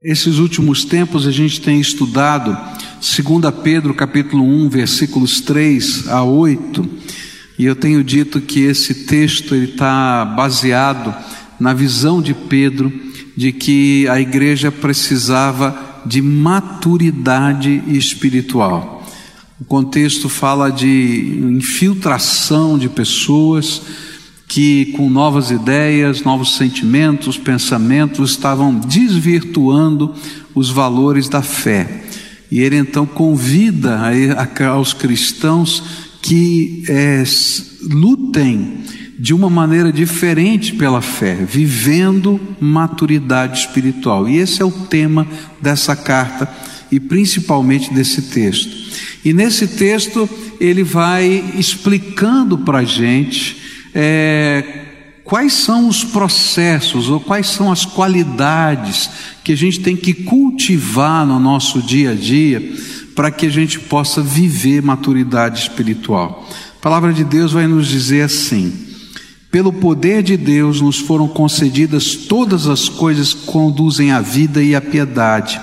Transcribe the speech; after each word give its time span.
Esses 0.00 0.38
últimos 0.38 0.84
tempos 0.84 1.26
a 1.26 1.32
gente 1.32 1.60
tem 1.60 1.80
estudado 1.80 2.56
2 3.00 3.52
Pedro 3.64 3.92
capítulo 3.92 4.44
1, 4.44 4.68
versículos 4.68 5.40
3 5.40 6.06
a 6.06 6.22
8, 6.22 6.88
e 7.58 7.64
eu 7.64 7.74
tenho 7.74 8.04
dito 8.04 8.40
que 8.40 8.60
esse 8.60 9.06
texto 9.06 9.56
está 9.56 10.24
baseado 10.24 11.12
na 11.58 11.74
visão 11.74 12.22
de 12.22 12.32
Pedro 12.32 12.92
de 13.36 13.50
que 13.50 14.06
a 14.06 14.20
igreja 14.20 14.70
precisava 14.70 15.76
de 16.06 16.22
maturidade 16.22 17.82
espiritual. 17.88 19.04
O 19.60 19.64
contexto 19.64 20.28
fala 20.28 20.70
de 20.70 21.40
infiltração 21.42 22.78
de 22.78 22.88
pessoas, 22.88 23.82
que 24.48 24.86
com 24.96 25.10
novas 25.10 25.50
ideias, 25.50 26.22
novos 26.22 26.56
sentimentos, 26.56 27.36
pensamentos 27.36 28.30
estavam 28.30 28.74
desvirtuando 28.74 30.14
os 30.54 30.70
valores 30.70 31.28
da 31.28 31.42
fé. 31.42 32.04
E 32.50 32.60
ele 32.60 32.76
então 32.76 33.04
convida 33.04 34.00
aos 34.72 34.94
cristãos 34.94 35.82
que 36.22 36.82
é, 36.88 37.22
lutem 37.90 38.78
de 39.18 39.34
uma 39.34 39.50
maneira 39.50 39.92
diferente 39.92 40.74
pela 40.74 41.02
fé, 41.02 41.34
vivendo 41.34 42.40
maturidade 42.58 43.58
espiritual. 43.58 44.26
E 44.28 44.38
esse 44.38 44.62
é 44.62 44.64
o 44.64 44.70
tema 44.70 45.26
dessa 45.60 45.94
carta 45.94 46.48
e 46.90 46.98
principalmente 46.98 47.92
desse 47.92 48.22
texto. 48.22 48.74
E 49.22 49.32
nesse 49.34 49.66
texto 49.66 50.28
ele 50.58 50.82
vai 50.82 51.52
explicando 51.54 52.56
para 52.56 52.78
a 52.78 52.84
gente 52.84 53.67
é, 54.00 54.62
quais 55.24 55.54
são 55.54 55.88
os 55.88 56.04
processos 56.04 57.10
ou 57.10 57.18
quais 57.18 57.48
são 57.48 57.72
as 57.72 57.84
qualidades 57.84 59.10
que 59.42 59.50
a 59.50 59.56
gente 59.56 59.80
tem 59.80 59.96
que 59.96 60.14
cultivar 60.14 61.26
no 61.26 61.40
nosso 61.40 61.82
dia 61.82 62.12
a 62.12 62.14
dia 62.14 62.62
para 63.16 63.32
que 63.32 63.46
a 63.46 63.50
gente 63.50 63.80
possa 63.80 64.22
viver 64.22 64.80
maturidade 64.82 65.58
espiritual. 65.58 66.48
A 66.78 66.80
palavra 66.80 67.12
de 67.12 67.24
Deus 67.24 67.50
vai 67.50 67.66
nos 67.66 67.88
dizer 67.88 68.22
assim: 68.22 68.72
pelo 69.50 69.72
poder 69.72 70.22
de 70.22 70.36
Deus 70.36 70.80
nos 70.80 71.00
foram 71.00 71.26
concedidas 71.26 72.14
todas 72.14 72.68
as 72.68 72.88
coisas 72.88 73.34
que 73.34 73.46
conduzem 73.46 74.12
à 74.12 74.20
vida 74.20 74.62
e 74.62 74.76
à 74.76 74.80
piedade, 74.80 75.60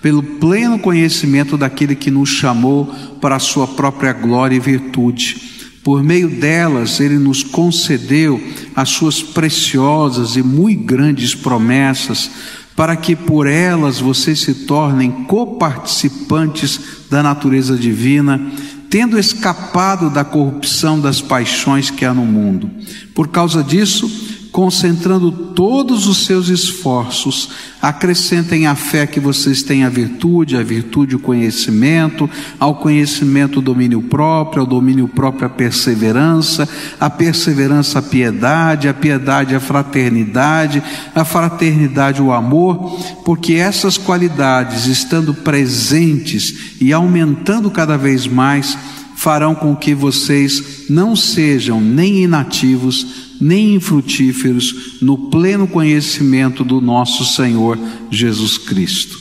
pelo 0.00 0.22
pleno 0.22 0.78
conhecimento 0.78 1.58
daquele 1.58 1.94
que 1.94 2.10
nos 2.10 2.30
chamou 2.30 2.86
para 3.20 3.36
a 3.36 3.40
sua 3.40 3.66
própria 3.66 4.14
glória 4.14 4.56
e 4.56 4.60
virtude 4.60 5.53
por 5.84 6.02
meio 6.02 6.30
delas, 6.30 6.98
Ele 6.98 7.18
nos 7.18 7.42
concedeu 7.42 8.42
as 8.74 8.88
suas 8.88 9.22
preciosas 9.22 10.34
e 10.34 10.42
muito 10.42 10.82
grandes 10.82 11.34
promessas, 11.34 12.30
para 12.74 12.96
que 12.96 13.14
por 13.14 13.46
elas 13.46 14.00
vocês 14.00 14.40
se 14.40 14.54
tornem 14.66 15.12
coparticipantes 15.24 16.80
da 17.10 17.22
natureza 17.22 17.76
divina, 17.76 18.40
tendo 18.88 19.18
escapado 19.18 20.08
da 20.08 20.24
corrupção 20.24 20.98
das 20.98 21.20
paixões 21.20 21.90
que 21.90 22.04
há 22.04 22.14
no 22.14 22.24
mundo. 22.24 22.70
Por 23.14 23.28
causa 23.28 23.62
disso, 23.62 24.23
concentrando 24.54 25.32
todos 25.32 26.06
os 26.06 26.26
seus 26.26 26.48
esforços, 26.48 27.50
acrescentem 27.82 28.68
à 28.68 28.76
fé 28.76 29.04
que 29.04 29.18
vocês 29.18 29.64
têm 29.64 29.82
a 29.82 29.88
virtude, 29.88 30.56
a 30.56 30.62
virtude 30.62 31.16
o 31.16 31.18
conhecimento, 31.18 32.30
ao 32.60 32.76
conhecimento 32.76 33.58
o 33.58 33.62
domínio 33.62 34.00
próprio, 34.00 34.60
ao 34.60 34.66
domínio 34.66 35.08
próprio 35.08 35.46
a 35.46 35.50
perseverança, 35.50 36.68
a 37.00 37.10
perseverança 37.10 37.98
a 37.98 38.02
piedade, 38.02 38.86
a 38.86 38.94
piedade 38.94 39.56
a 39.56 39.60
fraternidade, 39.60 40.80
a 41.12 41.24
fraternidade 41.24 42.22
o 42.22 42.30
amor, 42.30 42.96
porque 43.24 43.54
essas 43.54 43.98
qualidades, 43.98 44.86
estando 44.86 45.34
presentes 45.34 46.76
e 46.80 46.92
aumentando 46.92 47.72
cada 47.72 47.98
vez 47.98 48.24
mais, 48.24 48.78
farão 49.16 49.52
com 49.52 49.74
que 49.74 49.96
vocês 49.96 50.88
não 50.88 51.16
sejam 51.16 51.80
nem 51.80 52.22
inativos, 52.22 53.23
nem 53.40 53.74
infrutíferos 53.74 54.98
no 55.00 55.30
pleno 55.30 55.66
conhecimento 55.66 56.64
do 56.64 56.80
nosso 56.80 57.24
Senhor 57.24 57.78
Jesus 58.10 58.58
Cristo. 58.58 59.18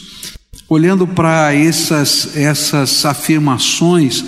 Olhando 0.70 1.06
para 1.06 1.54
essas, 1.54 2.36
essas 2.36 3.06
afirmações 3.06 4.24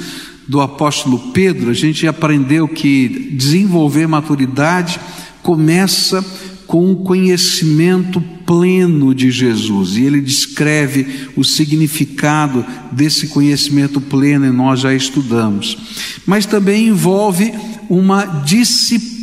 do 0.47 0.61
apóstolo 0.61 1.31
Pedro, 1.31 1.71
a 1.71 1.73
gente 1.73 2.07
aprendeu 2.07 2.67
que 2.67 3.31
desenvolver 3.35 4.07
maturidade 4.07 4.99
começa 5.41 6.23
com 6.67 6.91
o 6.91 6.97
conhecimento 6.97 8.21
pleno 8.45 9.13
de 9.13 9.31
Jesus. 9.31 9.97
E 9.97 10.03
ele 10.03 10.21
descreve 10.21 11.29
o 11.35 11.43
significado 11.43 12.65
desse 12.91 13.27
conhecimento 13.27 13.99
pleno 14.01 14.45
e 14.45 14.51
nós 14.51 14.81
já 14.81 14.93
estudamos. 14.93 15.77
Mas 16.25 16.45
também 16.45 16.87
envolve 16.87 17.53
uma 17.89 18.25
disciplina, 18.25 19.14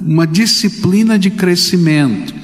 uma 0.00 0.26
disciplina 0.26 1.18
de 1.18 1.30
crescimento. 1.30 2.34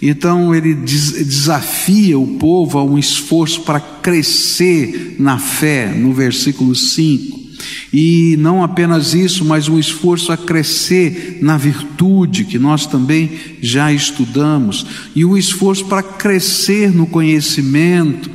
Então 0.00 0.54
ele 0.54 0.74
desafia 0.74 2.18
o 2.18 2.38
povo 2.38 2.78
a 2.78 2.84
um 2.84 2.98
esforço 2.98 3.62
para 3.62 3.80
crescer 3.80 5.16
na 5.18 5.38
fé, 5.38 5.92
no 5.94 6.12
versículo 6.12 6.74
5. 6.74 7.46
E 7.92 8.36
não 8.38 8.62
apenas 8.62 9.14
isso, 9.14 9.44
mas 9.44 9.68
um 9.68 9.78
esforço 9.78 10.30
a 10.30 10.36
crescer 10.36 11.38
na 11.40 11.56
virtude, 11.56 12.44
que 12.44 12.58
nós 12.58 12.86
também 12.86 13.30
já 13.62 13.92
estudamos, 13.92 14.84
e 15.14 15.24
um 15.24 15.36
esforço 15.36 15.86
para 15.86 16.02
crescer 16.02 16.92
no 16.92 17.06
conhecimento, 17.06 18.30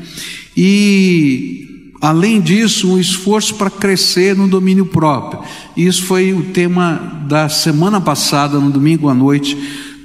e 0.58 1.61
Além 2.02 2.42
disso, 2.42 2.92
um 2.92 3.00
esforço 3.00 3.54
para 3.54 3.70
crescer 3.70 4.36
no 4.36 4.48
domínio 4.48 4.88
próprio. 4.88 5.44
Isso 5.78 6.04
foi 6.06 6.34
o 6.34 6.46
tema 6.46 7.24
da 7.28 7.48
semana 7.48 8.02
passada, 8.02 8.60
no 8.60 8.72
domingo 8.72 9.08
à 9.08 9.14
noite, 9.14 9.56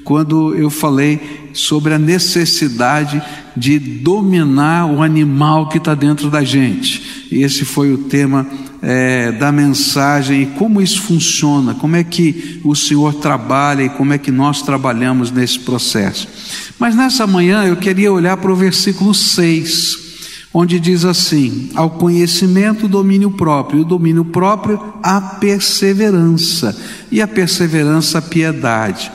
quando 0.04 0.54
eu 0.54 0.68
falei 0.68 1.48
sobre 1.54 1.94
a 1.94 1.98
necessidade 1.98 3.20
de 3.56 3.78
dominar 3.78 4.84
o 4.84 5.02
animal 5.02 5.70
que 5.70 5.78
está 5.78 5.94
dentro 5.94 6.28
da 6.28 6.44
gente. 6.44 7.26
Esse 7.32 7.64
foi 7.64 7.90
o 7.94 7.98
tema 7.98 8.46
é, 8.82 9.32
da 9.32 9.50
mensagem 9.50 10.42
e 10.42 10.46
como 10.46 10.82
isso 10.82 11.00
funciona, 11.00 11.72
como 11.72 11.96
é 11.96 12.04
que 12.04 12.60
o 12.62 12.74
Senhor 12.74 13.14
trabalha 13.14 13.84
e 13.84 13.88
como 13.88 14.12
é 14.12 14.18
que 14.18 14.30
nós 14.30 14.60
trabalhamos 14.60 15.30
nesse 15.30 15.58
processo. 15.60 16.28
Mas 16.78 16.94
nessa 16.94 17.26
manhã 17.26 17.64
eu 17.64 17.76
queria 17.76 18.12
olhar 18.12 18.36
para 18.36 18.52
o 18.52 18.54
versículo 18.54 19.14
6 19.14 20.05
onde 20.52 20.80
diz 20.80 21.04
assim: 21.04 21.70
ao 21.74 21.90
conhecimento, 21.90 22.86
o 22.86 22.88
domínio 22.88 23.30
próprio, 23.30 23.80
o 23.80 23.84
domínio 23.84 24.24
próprio, 24.24 24.80
a 25.02 25.20
perseverança, 25.20 26.76
e 27.10 27.20
a 27.20 27.28
perseverança, 27.28 28.18
a 28.18 28.22
piedade. 28.22 29.10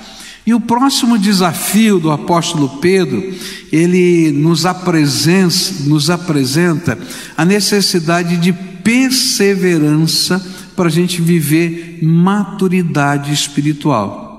E 0.46 0.54
o 0.54 0.60
próximo 0.60 1.18
desafio 1.18 2.00
do 2.00 2.10
apóstolo 2.12 2.68
Pedro, 2.80 3.24
ele 3.72 4.32
nos 4.32 4.66
apresenta, 4.66 5.84
nos 5.86 6.10
apresenta 6.10 6.98
a 7.38 7.46
necessidade 7.46 8.38
de 8.38 8.52
perseverança 8.52 10.44
para 10.76 10.88
a 10.88 10.92
gente 10.92 11.22
viver 11.22 12.00
maturidade 12.02 13.32
espiritual. 13.32 14.32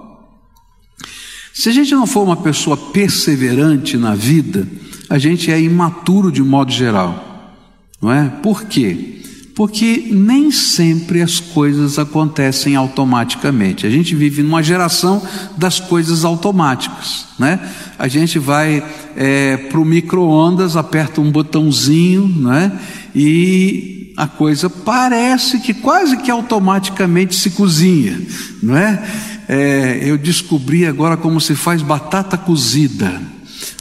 Se 1.54 1.69
a 1.69 1.72
gente 1.72 1.92
não 1.92 2.06
for 2.06 2.22
uma 2.22 2.36
pessoa 2.36 2.76
perseverante 2.76 3.97
na 3.97 4.14
vida, 4.14 4.66
a 5.12 5.19
gente 5.19 5.50
é 5.50 5.61
imaturo 5.61 6.33
de 6.33 6.43
modo 6.43 6.73
geral, 6.73 7.53
não 8.00 8.11
é? 8.11 8.33
Por 8.43 8.65
quê? 8.65 9.21
Porque 9.55 10.09
nem 10.11 10.50
sempre 10.50 11.21
as 11.21 11.39
coisas 11.39 11.99
acontecem 11.99 12.77
automaticamente. 12.77 13.87
A 13.87 13.91
gente 13.91 14.15
vive 14.15 14.43
numa 14.43 14.62
geração 14.62 15.22
das 15.55 15.78
coisas 15.78 16.25
automáticas, 16.25 17.27
né? 17.39 17.61
A 17.99 18.09
gente 18.09 18.39
vai 18.39 18.83
é, 19.15 19.59
para 19.59 19.78
o 19.78 19.84
micro-ondas, 19.84 20.78
aperta 20.78 21.21
um 21.21 21.31
botãozinho, 21.31 22.27
né? 22.27 22.72
E 23.15 24.15
a 24.16 24.27
coisa 24.27 24.71
parece 24.71 25.60
que 25.60 25.75
quase 25.75 26.16
que 26.16 26.31
automaticamente 26.31 27.34
se 27.34 27.51
cozinha, 27.51 28.19
não 28.63 28.75
é? 28.75 29.03
é 29.47 30.01
eu 30.07 30.16
descobri 30.16 30.86
agora 30.86 31.19
como 31.19 31.39
se 31.39 31.54
faz 31.54 31.83
batata 31.83 32.39
cozida 32.39 33.21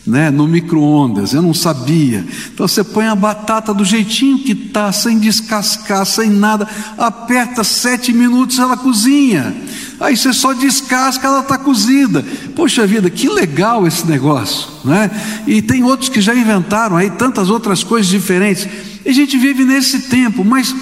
né, 0.06 0.31
no 0.31 0.48
micro-ondas, 0.48 1.33
eu 1.33 1.42
não 1.42 1.53
sabia. 1.53 2.25
Então 2.53 2.68
você 2.68 2.83
põe 2.83 3.06
a 3.06 3.15
batata 3.15 3.74
do 3.74 3.86
jeitinho 3.86 4.39
que 4.39 4.53
está, 4.53 4.92
sem 4.92 5.19
descascar, 5.19 6.06
sem 6.06 6.30
nada, 6.30 6.68
aperta 6.98 7.63
sete 7.63 8.12
minutos, 8.12 8.57
ela 8.59 8.75
cozinha. 8.77 9.56
Aí 10.00 10.18
você 10.18 10.33
só 10.33 10.53
descasca, 10.53 11.27
ela 11.27 11.42
está 11.42 11.57
cozida. 11.57 12.25
Poxa 12.56 12.88
vida, 12.88 13.09
que 13.09 13.30
legal 13.30 13.86
esse 13.86 14.06
negócio, 14.07 14.68
né? 14.83 15.12
E 15.45 15.62
tem 15.62 15.83
outros 15.83 16.09
que 16.09 16.19
já 16.19 16.33
inventaram 16.33 16.98
aí 16.98 17.12
tantas 17.12 17.50
outras 17.50 17.83
coisas 17.83 18.09
diferentes. 18.09 18.68
E 19.06 19.09
a 19.09 19.13
gente 19.13 19.38
vive 19.38 19.63
nesse 19.63 20.03
tempo, 20.03 20.44
mas 20.44 20.75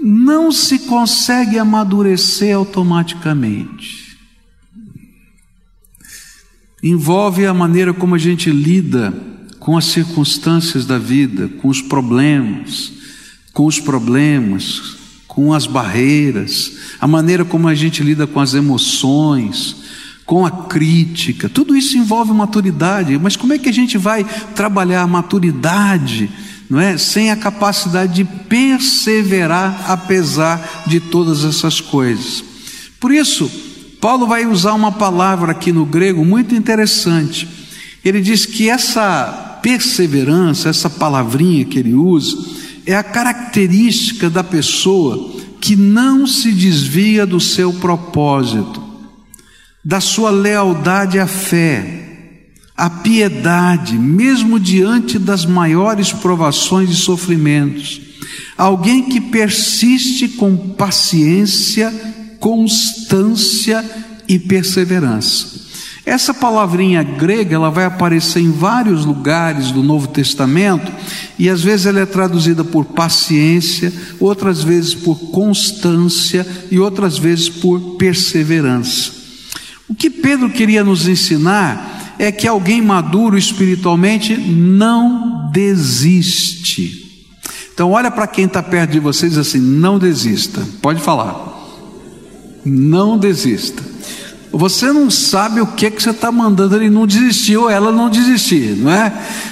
não 0.00 0.52
se 0.52 0.80
consegue 0.80 1.58
amadurecer 1.58 2.56
automaticamente 2.56 4.01
envolve 6.82 7.46
a 7.46 7.54
maneira 7.54 7.94
como 7.94 8.14
a 8.14 8.18
gente 8.18 8.50
lida 8.50 9.14
com 9.58 9.76
as 9.76 9.84
circunstâncias 9.84 10.84
da 10.84 10.98
vida, 10.98 11.48
com 11.60 11.68
os 11.68 11.80
problemas, 11.80 12.92
com 13.52 13.66
os 13.66 13.78
problemas, 13.78 14.96
com 15.28 15.54
as 15.54 15.66
barreiras, 15.66 16.72
a 17.00 17.06
maneira 17.06 17.44
como 17.44 17.68
a 17.68 17.74
gente 17.74 18.02
lida 18.02 18.26
com 18.26 18.40
as 18.40 18.54
emoções, 18.54 19.76
com 20.26 20.44
a 20.44 20.50
crítica, 20.50 21.48
tudo 21.48 21.76
isso 21.76 21.96
envolve 21.96 22.32
maturidade, 22.32 23.18
mas 23.18 23.36
como 23.36 23.52
é 23.52 23.58
que 23.58 23.68
a 23.68 23.72
gente 23.72 23.96
vai 23.96 24.24
trabalhar 24.54 25.02
a 25.02 25.06
maturidade, 25.06 26.30
não 26.68 26.80
é? 26.80 26.96
Sem 26.96 27.30
a 27.30 27.36
capacidade 27.36 28.14
de 28.14 28.24
perseverar 28.24 29.90
apesar 29.90 30.84
de 30.86 31.00
todas 31.00 31.44
essas 31.44 31.80
coisas. 31.80 32.42
Por 32.98 33.12
isso, 33.12 33.50
Paulo 34.02 34.26
vai 34.26 34.44
usar 34.44 34.72
uma 34.74 34.90
palavra 34.90 35.52
aqui 35.52 35.70
no 35.70 35.86
grego 35.86 36.24
muito 36.24 36.56
interessante. 36.56 37.48
Ele 38.04 38.20
diz 38.20 38.44
que 38.44 38.68
essa 38.68 39.60
perseverança, 39.62 40.68
essa 40.68 40.90
palavrinha 40.90 41.64
que 41.64 41.78
ele 41.78 41.94
usa, 41.94 42.36
é 42.84 42.96
a 42.96 43.04
característica 43.04 44.28
da 44.28 44.42
pessoa 44.42 45.36
que 45.60 45.76
não 45.76 46.26
se 46.26 46.50
desvia 46.50 47.24
do 47.24 47.38
seu 47.38 47.74
propósito, 47.74 48.82
da 49.84 50.00
sua 50.00 50.30
lealdade 50.30 51.20
à 51.20 51.28
fé, 51.28 52.48
à 52.76 52.90
piedade, 52.90 53.96
mesmo 53.96 54.58
diante 54.58 55.16
das 55.16 55.46
maiores 55.46 56.12
provações 56.12 56.90
e 56.90 56.96
sofrimentos. 56.96 58.00
Alguém 58.58 59.04
que 59.04 59.20
persiste 59.20 60.26
com 60.30 60.56
paciência, 60.56 61.92
constância 62.42 63.84
e 64.28 64.36
perseverança. 64.36 65.62
Essa 66.04 66.34
palavrinha 66.34 67.00
grega, 67.04 67.54
ela 67.54 67.70
vai 67.70 67.84
aparecer 67.84 68.40
em 68.40 68.50
vários 68.50 69.04
lugares 69.04 69.70
do 69.70 69.84
Novo 69.84 70.08
Testamento, 70.08 70.90
e 71.38 71.48
às 71.48 71.62
vezes 71.62 71.86
ela 71.86 72.00
é 72.00 72.06
traduzida 72.06 72.64
por 72.64 72.86
paciência, 72.86 73.92
outras 74.18 74.64
vezes 74.64 74.92
por 74.92 75.16
constância 75.30 76.44
e 76.68 76.80
outras 76.80 77.16
vezes 77.16 77.48
por 77.48 77.78
perseverança. 77.96 79.12
O 79.88 79.94
que 79.94 80.10
Pedro 80.10 80.50
queria 80.50 80.82
nos 80.82 81.06
ensinar 81.06 82.16
é 82.18 82.32
que 82.32 82.48
alguém 82.48 82.82
maduro 82.82 83.38
espiritualmente 83.38 84.36
não 84.36 85.48
desiste. 85.52 87.30
Então 87.72 87.92
olha 87.92 88.10
para 88.10 88.26
quem 88.26 88.46
está 88.46 88.62
perto 88.62 88.90
de 88.90 88.98
vocês 88.98 89.38
assim, 89.38 89.60
não 89.60 89.98
desista. 90.00 90.66
Pode 90.80 91.00
falar. 91.00 91.61
Não 92.64 93.18
desista. 93.18 93.82
Você 94.52 94.92
não 94.92 95.10
sabe 95.10 95.60
o 95.60 95.66
que, 95.66 95.90
que 95.90 96.02
você 96.02 96.10
está 96.10 96.30
mandando 96.30 96.76
ele 96.76 96.90
não 96.90 97.06
desistir 97.06 97.56
ou 97.56 97.70
ela 97.70 97.90
não 97.90 98.10
desistir, 98.10 98.76
não 98.76 98.92
é? 98.92 99.10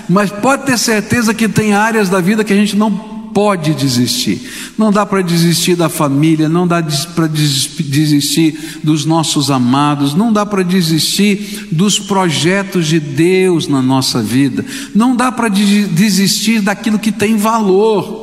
Mas 0.09 0.31
pode 0.31 0.67
ter 0.67 0.79
certeza 0.79 1.33
que 1.33 1.49
tem 1.49 1.73
áreas 1.73 2.11
da 2.11 2.21
vida 2.21 2.45
que 2.45 2.53
a 2.53 2.57
gente 2.57 2.77
não 2.77 2.91
pode 3.33 3.75
desistir. 3.75 4.73
Não 4.77 4.93
dá 4.93 5.07
para 5.07 5.23
desistir 5.23 5.75
da 5.75 5.89
família, 5.89 6.49
não 6.49 6.67
dá 6.67 6.83
para 7.15 7.27
desistir 7.27 8.81
dos 8.83 9.05
nossos 9.05 9.51
amados, 9.51 10.15
não 10.15 10.33
dá 10.33 10.45
para 10.45 10.63
desistir 10.63 11.69
dos 11.73 11.99
projetos 11.99 12.87
de 12.87 13.01
Deus 13.01 13.67
na 13.67 13.81
nossa 13.81 14.23
vida, 14.23 14.65
não 14.95 15.17
dá 15.17 15.33
para 15.33 15.49
desistir 15.49 16.61
daquilo 16.61 16.99
que 16.99 17.13
tem 17.13 17.37
valor. 17.37 18.20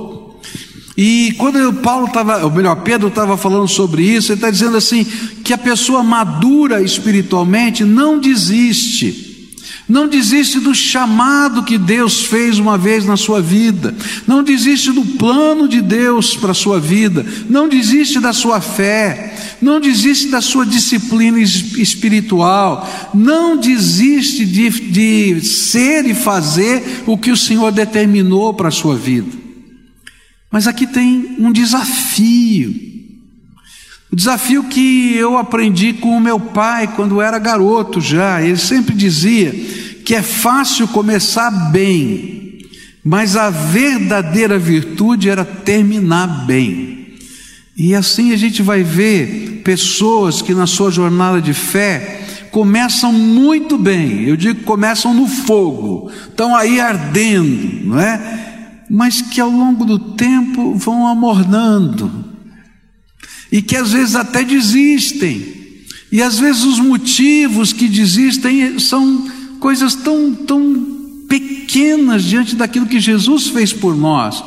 E 0.98 1.36
quando 1.38 1.74
Paulo 1.76 2.08
estava, 2.08 2.44
ou 2.44 2.52
melhor, 2.52 2.78
Pedro 2.78 3.10
estava 3.10 3.38
falando 3.38 3.68
sobre 3.68 4.02
isso, 4.02 4.32
ele 4.32 4.38
está 4.38 4.50
dizendo 4.50 4.76
assim: 4.76 5.06
que 5.44 5.54
a 5.54 5.58
pessoa 5.58 6.02
madura 6.02 6.82
espiritualmente 6.82 7.86
não 7.86 8.20
desiste. 8.20 9.28
Não 9.88 10.06
desiste 10.06 10.60
do 10.60 10.76
chamado 10.76 11.64
que 11.64 11.78
Deus 11.78 12.26
fez 12.26 12.60
uma 12.60 12.78
vez 12.78 13.06
na 13.06 13.16
sua 13.16 13.42
vida. 13.42 13.96
Não 14.26 14.44
desiste 14.44 14.92
do 14.92 15.02
plano 15.02 15.66
de 15.66 15.82
Deus 15.82 16.36
para 16.36 16.52
a 16.52 16.56
sua 16.56 16.78
vida. 16.78 17.26
Não 17.50 17.70
desiste 17.70 18.20
da 18.20 18.34
sua 18.34 18.60
fé. 18.60 19.34
Não 19.62 19.80
desiste 19.80 20.28
da 20.28 20.42
sua 20.42 20.66
disciplina 20.66 21.40
espiritual. 21.40 22.90
Não 23.14 23.56
desiste 23.56 24.46
de, 24.46 24.70
de 24.70 25.42
ser 25.46 26.06
e 26.06 26.14
fazer 26.14 27.04
o 27.06 27.18
que 27.18 27.32
o 27.32 27.38
Senhor 27.38 27.72
determinou 27.72 28.54
para 28.54 28.68
a 28.68 28.72
sua 28.72 28.96
vida. 28.96 29.47
Mas 30.52 30.68
aqui 30.68 30.88
tem 30.88 31.36
um 31.40 31.52
desafio. 31.52 32.74
O 34.12 34.16
desafio 34.16 34.64
que 34.64 35.16
eu 35.16 35.38
aprendi 35.38 35.94
com 35.94 36.16
o 36.18 36.22
meu 36.22 36.40
pai 36.40 36.88
quando 36.96 37.22
era 37.22 37.38
garoto 37.38 38.00
já. 38.00 38.42
Ele 38.42 38.58
sempre 38.58 38.96
dizia 38.96 39.52
que 40.06 40.16
é 40.16 40.22
fácil 40.22 40.88
começar 40.88 41.52
bem, 41.72 42.60
mas 43.04 43.36
a 43.36 43.50
verdadeira 43.50 44.58
virtude 44.58 45.30
era 45.30 45.44
terminar 45.44 46.46
bem. 46.46 47.16
E 47.76 47.94
assim 47.94 48.32
a 48.32 48.38
gente 48.38 48.62
vai 48.62 48.84
ver 48.84 49.62
pessoas 49.64 50.42
que 50.42 50.54
na 50.54 50.66
sua 50.66 50.90
jornada 50.90 51.42
de 51.42 51.54
fé 51.54 52.22
começam 52.52 53.12
muito 53.12 53.78
bem, 53.78 54.24
eu 54.24 54.36
digo 54.36 54.60
que 54.60 54.66
começam 54.66 55.14
no 55.14 55.28
fogo, 55.28 56.10
estão 56.28 56.56
aí 56.56 56.80
ardendo, 56.80 57.86
não 57.86 58.00
é? 58.00 58.47
Mas 58.90 59.22
que 59.22 59.42
ao 59.42 59.50
longo 59.50 59.86
do 59.86 60.00
tempo 60.00 60.74
vão 60.76 61.08
amornando, 61.08 62.26
e 63.52 63.62
que 63.62 63.76
às 63.76 63.92
vezes 63.92 64.16
até 64.16 64.44
desistem, 64.44 65.56
e 66.12 66.22
às 66.22 66.40
vezes 66.40 66.64
os 66.64 66.80
motivos 66.80 67.74
que 67.74 67.88
desistem 67.88 68.80
são 68.80 69.30
coisas 69.60 69.96
tão, 69.96 70.34
tão 70.34 71.26
pequenas 71.28 72.24
diante 72.24 72.56
daquilo 72.56 72.86
que 72.86 73.00
Jesus 73.00 73.48
fez 73.48 73.74
por 73.74 73.96
nós. 73.96 74.44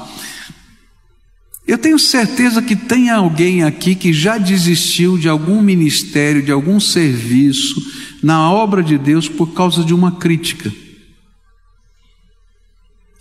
Eu 1.67 1.79
tenho 1.79 1.99
certeza 1.99 2.63
que 2.63 2.75
tem 2.75 3.11
alguém 3.11 3.63
aqui 3.63 3.95
que 3.95 4.13
já 4.13 4.39
desistiu 4.39 5.17
de 5.17 5.29
algum 5.29 5.63
ministério, 5.63 6.43
de 6.43 6.51
algum 6.51 6.81
serviço 6.81 7.81
na 8.23 8.51
obra 8.51 8.83
de 8.83 8.99
Deus 8.99 9.29
por 9.29 9.53
causa 9.53 9.85
de 9.85 9.95
uma 9.95 10.13
crítica. 10.13 10.73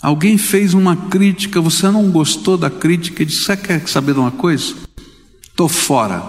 Alguém 0.02 0.38
fez 0.38 0.74
uma 0.74 0.96
crítica, 0.96 1.60
você 1.60 1.90
não 1.90 2.10
gostou 2.10 2.58
da 2.58 2.70
crítica 2.70 3.22
e 3.22 3.26
disse: 3.26 3.44
Você 3.44 3.58
quer 3.58 3.88
saber 3.88 4.14
de 4.14 4.20
uma 4.20 4.32
coisa? 4.32 4.74
Estou 5.42 5.68
fora. 5.68 6.24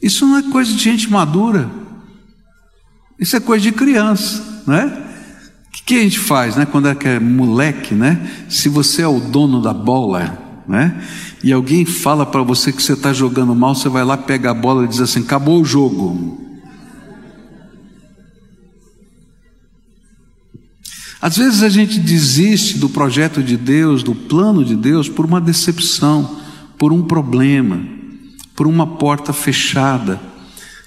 Isso 0.00 0.24
não 0.24 0.38
é 0.38 0.42
coisa 0.42 0.72
de 0.72 0.82
gente 0.82 1.10
madura. 1.10 1.70
Isso 3.18 3.36
é 3.36 3.40
coisa 3.40 3.62
de 3.62 3.72
criança, 3.72 4.62
não 4.66 4.74
é? 4.74 4.86
O 4.86 5.72
que, 5.72 5.82
que 5.84 5.94
a 5.98 6.02
gente 6.02 6.18
faz, 6.18 6.56
né? 6.56 6.64
Quando 6.64 6.88
é 6.88 6.94
que 6.94 7.06
é 7.06 7.20
moleque, 7.20 7.94
né? 7.94 8.46
Se 8.48 8.68
você 8.68 9.02
é 9.02 9.08
o 9.08 9.20
dono 9.20 9.60
da 9.60 9.74
bola, 9.74 10.62
né? 10.66 11.04
E 11.42 11.52
alguém 11.52 11.84
fala 11.84 12.24
para 12.24 12.42
você 12.42 12.72
que 12.72 12.82
você 12.82 12.92
está 12.92 13.12
jogando 13.12 13.54
mal, 13.54 13.74
você 13.74 13.88
vai 13.88 14.04
lá, 14.04 14.16
pega 14.16 14.52
a 14.52 14.54
bola 14.54 14.84
e 14.84 14.88
diz 14.88 15.00
assim: 15.00 15.20
acabou 15.20 15.60
o 15.60 15.64
jogo. 15.64 16.49
Às 21.20 21.36
vezes 21.36 21.62
a 21.62 21.68
gente 21.68 21.98
desiste 21.98 22.78
do 22.78 22.88
projeto 22.88 23.42
de 23.42 23.56
Deus, 23.56 24.02
do 24.02 24.14
plano 24.14 24.64
de 24.64 24.74
Deus, 24.74 25.08
por 25.08 25.26
uma 25.26 25.40
decepção, 25.40 26.38
por 26.78 26.92
um 26.92 27.02
problema, 27.02 27.82
por 28.56 28.66
uma 28.66 28.86
porta 28.86 29.32
fechada. 29.32 30.18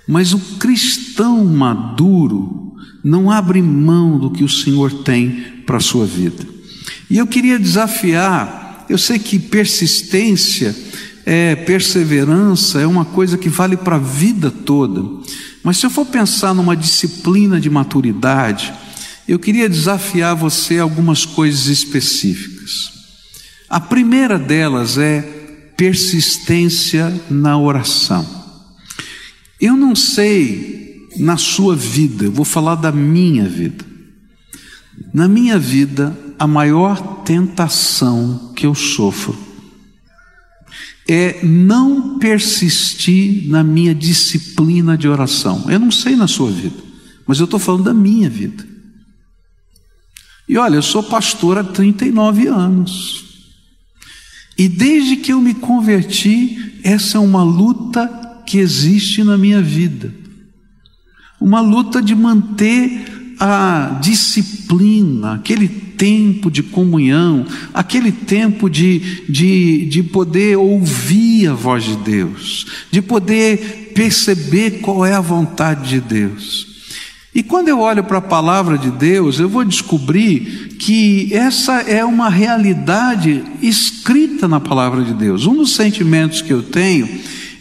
Mas 0.07 0.33
o 0.33 0.39
cristão 0.57 1.45
maduro 1.45 2.73
não 3.03 3.29
abre 3.29 3.61
mão 3.61 4.17
do 4.17 4.31
que 4.31 4.43
o 4.43 4.49
Senhor 4.49 4.91
tem 5.03 5.43
para 5.65 5.77
a 5.77 5.81
sua 5.81 6.05
vida. 6.05 6.43
E 7.09 7.17
eu 7.17 7.27
queria 7.27 7.59
desafiar, 7.59 8.85
eu 8.89 8.97
sei 8.97 9.19
que 9.19 9.37
persistência, 9.37 10.75
é, 11.25 11.55
perseverança 11.55 12.81
é 12.81 12.87
uma 12.87 13.05
coisa 13.05 13.37
que 13.37 13.49
vale 13.49 13.77
para 13.77 13.97
a 13.97 13.99
vida 13.99 14.49
toda, 14.49 15.03
mas 15.63 15.77
se 15.77 15.85
eu 15.85 15.89
for 15.89 16.05
pensar 16.05 16.53
numa 16.53 16.75
disciplina 16.75 17.59
de 17.61 17.69
maturidade, 17.69 18.73
eu 19.27 19.39
queria 19.39 19.69
desafiar 19.69 20.35
você 20.35 20.79
algumas 20.79 21.25
coisas 21.25 21.67
específicas. 21.67 22.91
A 23.69 23.79
primeira 23.79 24.37
delas 24.37 24.97
é 24.97 25.21
persistência 25.77 27.13
na 27.29 27.57
oração. 27.57 28.25
Eu 29.59 29.75
não 29.77 29.95
sei 29.95 31.07
na 31.17 31.37
sua 31.37 31.75
vida, 31.75 32.25
eu 32.25 32.31
vou 32.31 32.45
falar 32.45 32.75
da 32.75 32.91
minha 32.91 33.47
vida. 33.47 33.85
Na 35.13 35.27
minha 35.27 35.57
vida, 35.57 36.15
a 36.37 36.45
maior 36.45 37.23
tentação 37.23 38.51
que 38.55 38.65
eu 38.65 38.75
sofro 38.75 39.37
é 41.07 41.43
não 41.43 42.17
persistir 42.17 43.47
na 43.49 43.63
minha 43.63 43.93
disciplina 43.93 44.97
de 44.97 45.07
oração. 45.07 45.65
Eu 45.69 45.79
não 45.79 45.91
sei 45.91 46.15
na 46.15 46.27
sua 46.27 46.51
vida, 46.51 46.77
mas 47.25 47.39
eu 47.39 47.45
estou 47.45 47.59
falando 47.59 47.85
da 47.85 47.93
minha 47.93 48.29
vida. 48.29 48.72
E 50.47 50.57
olha, 50.57 50.75
eu 50.75 50.81
sou 50.81 51.03
pastor 51.03 51.57
há 51.57 51.63
39 51.63 52.47
anos. 52.47 53.23
E 54.57 54.67
desde 54.67 55.17
que 55.17 55.33
eu 55.33 55.41
me 55.41 55.53
converti, 55.53 56.79
essa 56.83 57.17
é 57.17 57.21
uma 57.21 57.43
luta 57.43 58.07
que 58.45 58.57
existe 58.57 59.23
na 59.23 59.37
minha 59.37 59.61
vida. 59.61 60.13
Uma 61.39 61.61
luta 61.61 62.01
de 62.01 62.13
manter 62.13 63.35
a 63.39 63.99
disciplina, 64.01 65.33
aquele 65.33 65.67
tempo 65.67 66.51
de 66.51 66.61
comunhão, 66.61 67.45
aquele 67.73 68.11
tempo 68.11 68.69
de, 68.69 69.23
de, 69.29 69.85
de 69.85 70.03
poder 70.03 70.57
ouvir 70.57 71.47
a 71.47 71.53
voz 71.53 71.83
de 71.83 71.95
Deus, 71.97 72.65
de 72.91 73.01
poder 73.01 73.91
perceber 73.95 74.81
qual 74.81 75.05
é 75.05 75.13
a 75.13 75.21
vontade 75.21 75.89
de 75.89 76.01
Deus. 76.01 76.72
E 77.35 77.41
quando 77.41 77.67
eu 77.67 77.79
olho 77.79 78.03
para 78.03 78.19
a 78.19 78.21
palavra 78.21 78.77
de 78.77 78.91
Deus, 78.91 79.39
eu 79.39 79.49
vou 79.49 79.65
descobrir 79.65 80.75
que 80.79 81.33
essa 81.33 81.81
é 81.81 82.05
uma 82.05 82.29
realidade 82.29 83.43
escrita 83.61 84.47
na 84.47 84.59
palavra 84.59 85.03
de 85.03 85.13
Deus. 85.13 85.47
Um 85.47 85.55
dos 85.55 85.73
sentimentos 85.73 86.43
que 86.43 86.53
eu 86.53 86.61
tenho 86.61 87.09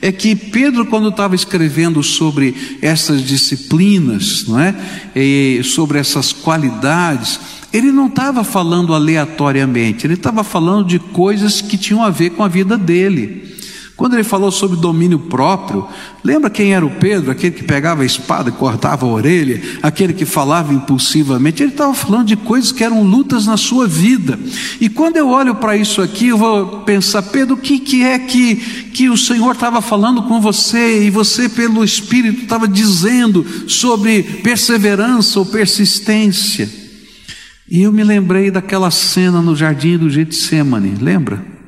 é 0.03 0.13
que 0.13 0.35
Pedro, 0.35 0.85
quando 0.85 1.09
estava 1.09 1.35
escrevendo 1.35 2.03
sobre 2.03 2.79
essas 2.83 3.23
disciplinas, 3.23 4.45
não 4.47 4.59
é? 4.59 4.75
E 5.17 5.63
sobre 5.63 5.99
essas 5.99 6.33
qualidades, 6.33 7.41
ele 7.73 7.91
não 7.91 8.09
estava 8.09 8.45
falando 8.45 8.95
aleatoriamente, 8.95 10.07
ele 10.07 10.15
estava 10.15 10.45
falando 10.45 10.87
de 10.87 10.99
coisas 10.99 11.63
que 11.63 11.79
tinham 11.79 12.03
a 12.03 12.11
ver 12.11 12.31
com 12.31 12.43
a 12.43 12.49
vida 12.49 12.77
dele. 12.77 13.57
Quando 13.97 14.15
ele 14.15 14.25
falou 14.25 14.51
sobre 14.51 14.79
domínio 14.79 15.19
próprio, 15.19 15.87
lembra 16.25 16.49
quem 16.49 16.73
era 16.73 16.85
o 16.85 16.91
Pedro? 16.91 17.31
Aquele 17.31 17.55
que 17.55 17.63
pegava 17.63 18.03
a 18.03 18.07
espada 18.07 18.49
e 18.49 18.53
cortava 18.53 19.05
a 19.05 19.09
orelha, 19.09 19.61
aquele 19.83 20.13
que 20.13 20.25
falava 20.25 20.73
impulsivamente. 20.73 21.63
Ele 21.63 21.73
estava 21.73 21.95
falando 21.95 22.27
de 22.27 22.37
coisas 22.37 22.73
que 22.73 22.83
eram 22.83 23.03
lutas 23.03 23.47
na 23.47 23.57
sua 23.57 23.87
vida. 23.87 24.39
E 24.81 24.89
quando 24.89 25.19
eu 25.19 25.29
olho 25.29 25.55
para 25.57 25.77
isso 25.77 26.01
aqui, 26.01 26.29
eu 26.29 26.39
vou 26.39 26.81
pensar, 26.81 27.23
Pedro, 27.23 27.55
o 27.55 27.59
que, 27.59 27.79
que 27.79 28.03
é 28.03 28.19
que, 28.19 28.57
que 28.57 29.11
o 29.11 29.17
Senhor 29.17 29.53
estava 29.53 29.83
falando 29.83 30.23
com 30.23 30.41
você 30.41 31.05
e 31.05 31.11
você, 31.11 31.49
pelo 31.49 31.85
Espírito, 31.85 32.43
estava 32.43 32.67
dizendo 32.67 33.45
sobre 33.69 34.23
perseverança 34.23 35.39
ou 35.39 35.47
persistência? 35.47 36.69
E 37.71 37.83
eu 37.83 37.93
me 37.93 38.03
lembrei 38.03 38.51
daquela 38.51 38.91
cena 38.91 39.41
no 39.41 39.55
jardim 39.55 39.97
do 39.97 40.11
Getsemane, 40.11 40.95
lembra? 41.01 41.62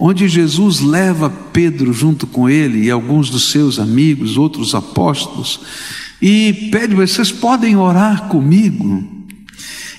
Onde 0.00 0.26
Jesus 0.26 0.80
leva 0.80 1.28
Pedro 1.28 1.92
junto 1.92 2.26
com 2.26 2.48
ele 2.48 2.84
e 2.84 2.90
alguns 2.90 3.28
dos 3.28 3.50
seus 3.50 3.78
amigos, 3.78 4.38
outros 4.38 4.74
apóstolos, 4.74 5.60
e 6.20 6.70
pede: 6.72 6.94
vocês 6.94 7.30
podem 7.30 7.76
orar 7.76 8.28
comigo? 8.28 9.04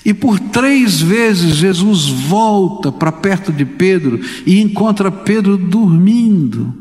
E 0.04 0.12
por 0.12 0.40
três 0.40 1.00
vezes 1.00 1.54
Jesus 1.54 2.08
volta 2.08 2.90
para 2.90 3.12
perto 3.12 3.52
de 3.52 3.64
Pedro 3.64 4.20
e 4.44 4.60
encontra 4.60 5.12
Pedro 5.12 5.56
dormindo. 5.56 6.74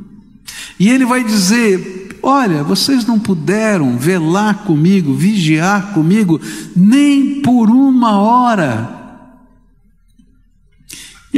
E 0.79 0.89
ele 0.89 1.05
vai 1.05 1.23
dizer: 1.23 2.17
Olha, 2.23 2.63
vocês 2.63 3.05
não 3.05 3.19
puderam 3.19 3.95
velar 3.97 4.63
comigo, 4.63 5.13
vigiar 5.13 5.93
comigo, 5.93 6.41
nem 6.75 7.41
por 7.41 7.69
uma 7.69 8.19
hora. 8.19 9.00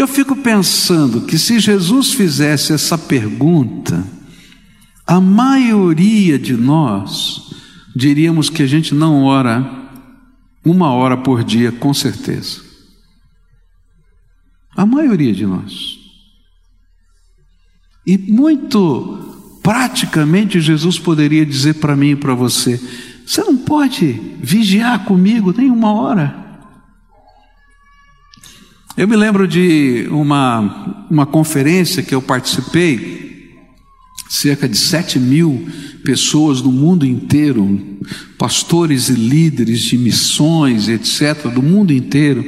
Eu 0.04 0.08
fico 0.10 0.36
pensando 0.36 1.22
que 1.22 1.38
se 1.38 1.62
Jesus 1.62 2.12
fizesse 2.12 2.74
essa 2.74 2.98
pergunta, 2.98 4.06
a 5.08 5.22
maioria 5.22 6.38
de 6.38 6.58
nós 6.58 7.54
diríamos 7.96 8.50
que 8.50 8.62
a 8.62 8.68
gente 8.68 8.94
não 8.94 9.24
ora 9.24 9.66
uma 10.66 10.92
hora 10.92 11.16
por 11.16 11.42
dia, 11.42 11.72
com 11.72 11.94
certeza. 11.94 12.60
A 14.76 14.86
maioria 14.86 15.32
de 15.32 15.46
nós. 15.46 15.98
E 18.06 18.18
muito 18.18 19.58
praticamente 19.64 20.60
Jesus 20.60 21.00
poderia 21.00 21.46
dizer 21.46 21.76
para 21.76 21.96
mim 21.96 22.10
e 22.10 22.16
para 22.18 22.34
você: 22.34 22.78
você 23.26 23.42
não 23.42 23.56
pode 23.56 24.12
vigiar 24.42 25.06
comigo 25.06 25.54
nem 25.58 25.72
uma 25.72 25.94
hora. 25.94 26.43
Eu 28.96 29.08
me 29.08 29.16
lembro 29.16 29.48
de 29.48 30.08
uma, 30.12 31.08
uma 31.10 31.26
conferência 31.26 32.04
que 32.04 32.14
eu 32.14 32.22
participei, 32.22 33.52
cerca 34.30 34.70
de 34.70 34.78
sete 34.78 35.18
mil 35.18 35.68
pessoas 36.06 36.62
no 36.62 36.72
mundo 36.72 37.04
inteiro, 37.04 37.82
pastores 38.38 39.10
e 39.10 39.14
líderes 39.14 39.80
de 39.82 39.98
missões, 39.98 40.88
etc., 40.90 41.48
do 41.50 41.64
mundo 41.64 41.92
inteiro, 41.92 42.48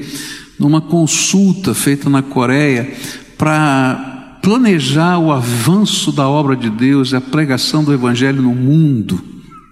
numa 0.59 0.81
consulta 0.81 1.73
feita 1.73 2.11
na 2.11 2.21
Coreia 2.21 2.93
para 3.39 4.39
planejar 4.43 5.17
o 5.17 5.31
avanço 5.31 6.11
da 6.11 6.29
obra 6.29 6.55
de 6.55 6.69
Deus 6.69 7.11
e 7.11 7.15
a 7.15 7.21
pregação 7.21 7.83
do 7.83 7.91
Evangelho 7.91 8.43
no 8.43 8.53
mundo, 8.53 9.19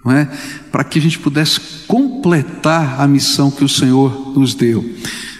é? 0.06 0.26
para 0.72 0.82
que 0.82 0.98
a 0.98 1.02
gente 1.02 1.20
pudesse 1.20 1.60
completar 1.86 3.00
a 3.00 3.06
missão 3.06 3.48
que 3.48 3.62
o 3.62 3.68
Senhor 3.68 4.32
nos 4.36 4.54
deu. 4.54 4.84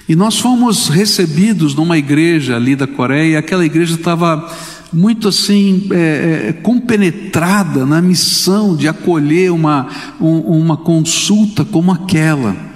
E 0.09 0.15
nós 0.15 0.39
fomos 0.39 0.89
recebidos 0.89 1.75
numa 1.75 1.97
igreja 1.97 2.57
ali 2.57 2.77
da 2.77 2.87
Coreia, 2.87 3.39
aquela 3.39 3.65
igreja 3.65 3.95
estava 3.95 4.51
muito 4.93 5.29
assim, 5.29 5.89
é, 5.91 6.49
é, 6.49 6.53
compenetrada 6.53 7.85
na 7.85 8.01
missão 8.01 8.77
de 8.77 8.87
acolher 8.87 9.51
uma, 9.51 9.89
um, 10.21 10.39
uma 10.39 10.77
consulta 10.77 11.65
como 11.65 11.91
aquela 11.91 12.75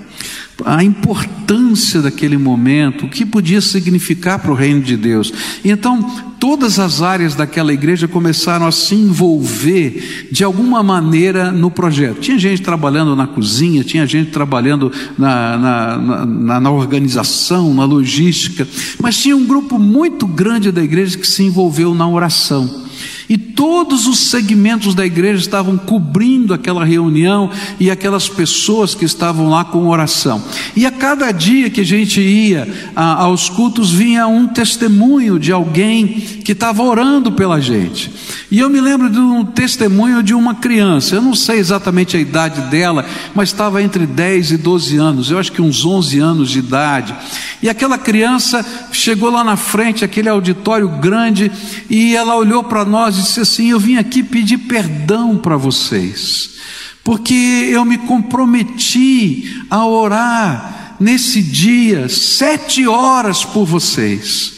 a 0.65 0.83
importância 0.83 2.03
daquele 2.03 2.37
momento, 2.37 3.07
o 3.07 3.09
que 3.09 3.25
podia 3.25 3.61
significar 3.61 4.41
para 4.41 4.51
o 4.51 4.55
reino 4.55 4.83
de 4.83 4.97
Deus. 4.97 5.33
Então, 5.65 6.28
todas 6.39 6.79
as 6.79 7.03
áreas 7.03 7.35
daquela 7.35 7.73
igreja 7.73 8.09
começaram 8.09 8.67
a 8.67 8.73
se 8.73 8.95
envolver 8.95 10.29
de 10.31 10.45
alguma 10.45 10.83
maneira 10.83 11.51
no 11.51 11.71
projeto. 11.71 12.21
Tinha 12.21 12.39
gente 12.39 12.63
trabalhando 12.63 13.15
na 13.15 13.27
cozinha, 13.27 13.85
tinha 13.85 14.07
gente 14.07 14.31
trabalhando 14.31 14.93
na, 15.17 15.59
na, 15.59 16.27
na, 16.27 16.61
na 16.61 16.71
organização, 16.71 17.75
na 17.75 17.85
logística, 17.85 18.67
mas 19.01 19.19
tinha 19.19 19.37
um 19.37 19.47
grupo 19.47 19.79
muito 19.79 20.27
grande 20.27 20.71
da 20.71 20.83
igreja 20.83 21.19
que 21.19 21.27
se 21.27 21.43
envolveu 21.43 21.95
na 21.95 22.09
oração. 22.09 22.87
E 23.29 23.37
todos 23.37 24.07
os 24.07 24.31
segmentos 24.31 24.95
da 24.95 25.05
igreja 25.05 25.41
estavam 25.41 25.77
cobrindo 25.77 26.55
aquela 26.55 26.85
reunião 26.85 27.51
e 27.79 27.91
aquelas 27.91 28.29
pessoas 28.29 28.95
que 28.95 29.05
estavam 29.05 29.51
lá 29.51 29.65
com 29.65 29.87
oração. 29.89 30.43
E 30.75 30.87
a 30.87 30.91
cada 30.91 31.31
dia 31.31 31.69
que 31.69 31.83
a 31.83 31.85
gente 31.85 32.21
ia 32.21 32.67
a, 32.97 33.23
aos 33.25 33.51
cultos, 33.51 33.91
vinha 33.91 34.27
um 34.27 34.47
testemunho 34.47 35.39
de 35.39 35.53
alguém 35.53 36.09
que 36.43 36.53
estava 36.53 36.83
orando 36.83 37.31
pela 37.33 37.61
gente. 37.61 38.11
E 38.51 38.59
eu 38.59 38.71
me 38.71 38.81
lembro 38.81 39.11
de 39.11 39.19
um 39.19 39.45
testemunho 39.45 40.23
de 40.23 40.33
uma 40.33 40.55
criança, 40.55 41.15
eu 41.15 41.21
não 41.21 41.35
sei 41.35 41.59
exatamente 41.59 42.17
a 42.17 42.21
idade 42.21 42.63
dela, 42.63 43.05
mas 43.35 43.51
estava 43.51 43.83
entre 43.83 44.07
10 44.07 44.53
e 44.53 44.57
12 44.57 44.97
anos, 44.97 45.31
eu 45.31 45.39
acho 45.39 45.53
que 45.53 45.61
uns 45.61 45.85
11 45.85 46.19
anos 46.19 46.51
de 46.51 46.61
idade. 46.61 47.15
E 47.63 47.69
aquela 47.69 47.99
criança 47.99 48.65
chegou 48.91 49.31
lá 49.31 49.45
na 49.45 49.57
frente, 49.57 50.05
aquele 50.05 50.29
auditório 50.29 50.89
grande, 50.89 51.51
e 51.91 52.17
ela 52.17 52.37
olhou 52.37 52.65
para 52.65 52.85
nós 52.85 53.18
e 53.19 53.23
disse 53.23 53.41
assim: 53.41 53.71
Eu 53.71 53.81
vim 53.81 53.97
aqui 53.97 54.23
pedir 54.23 54.59
perdão 54.59 55.37
para 55.37 55.57
vocês, 55.57 56.57
porque 57.05 57.33
eu 57.33 57.85
me 57.85 57.99
comprometi 57.99 59.65
a 59.69 59.87
orar 59.87 60.97
nesse 61.01 61.43
dia 61.43 62.09
sete 62.09 62.87
horas 62.87 63.45
por 63.45 63.65
vocês, 63.65 64.55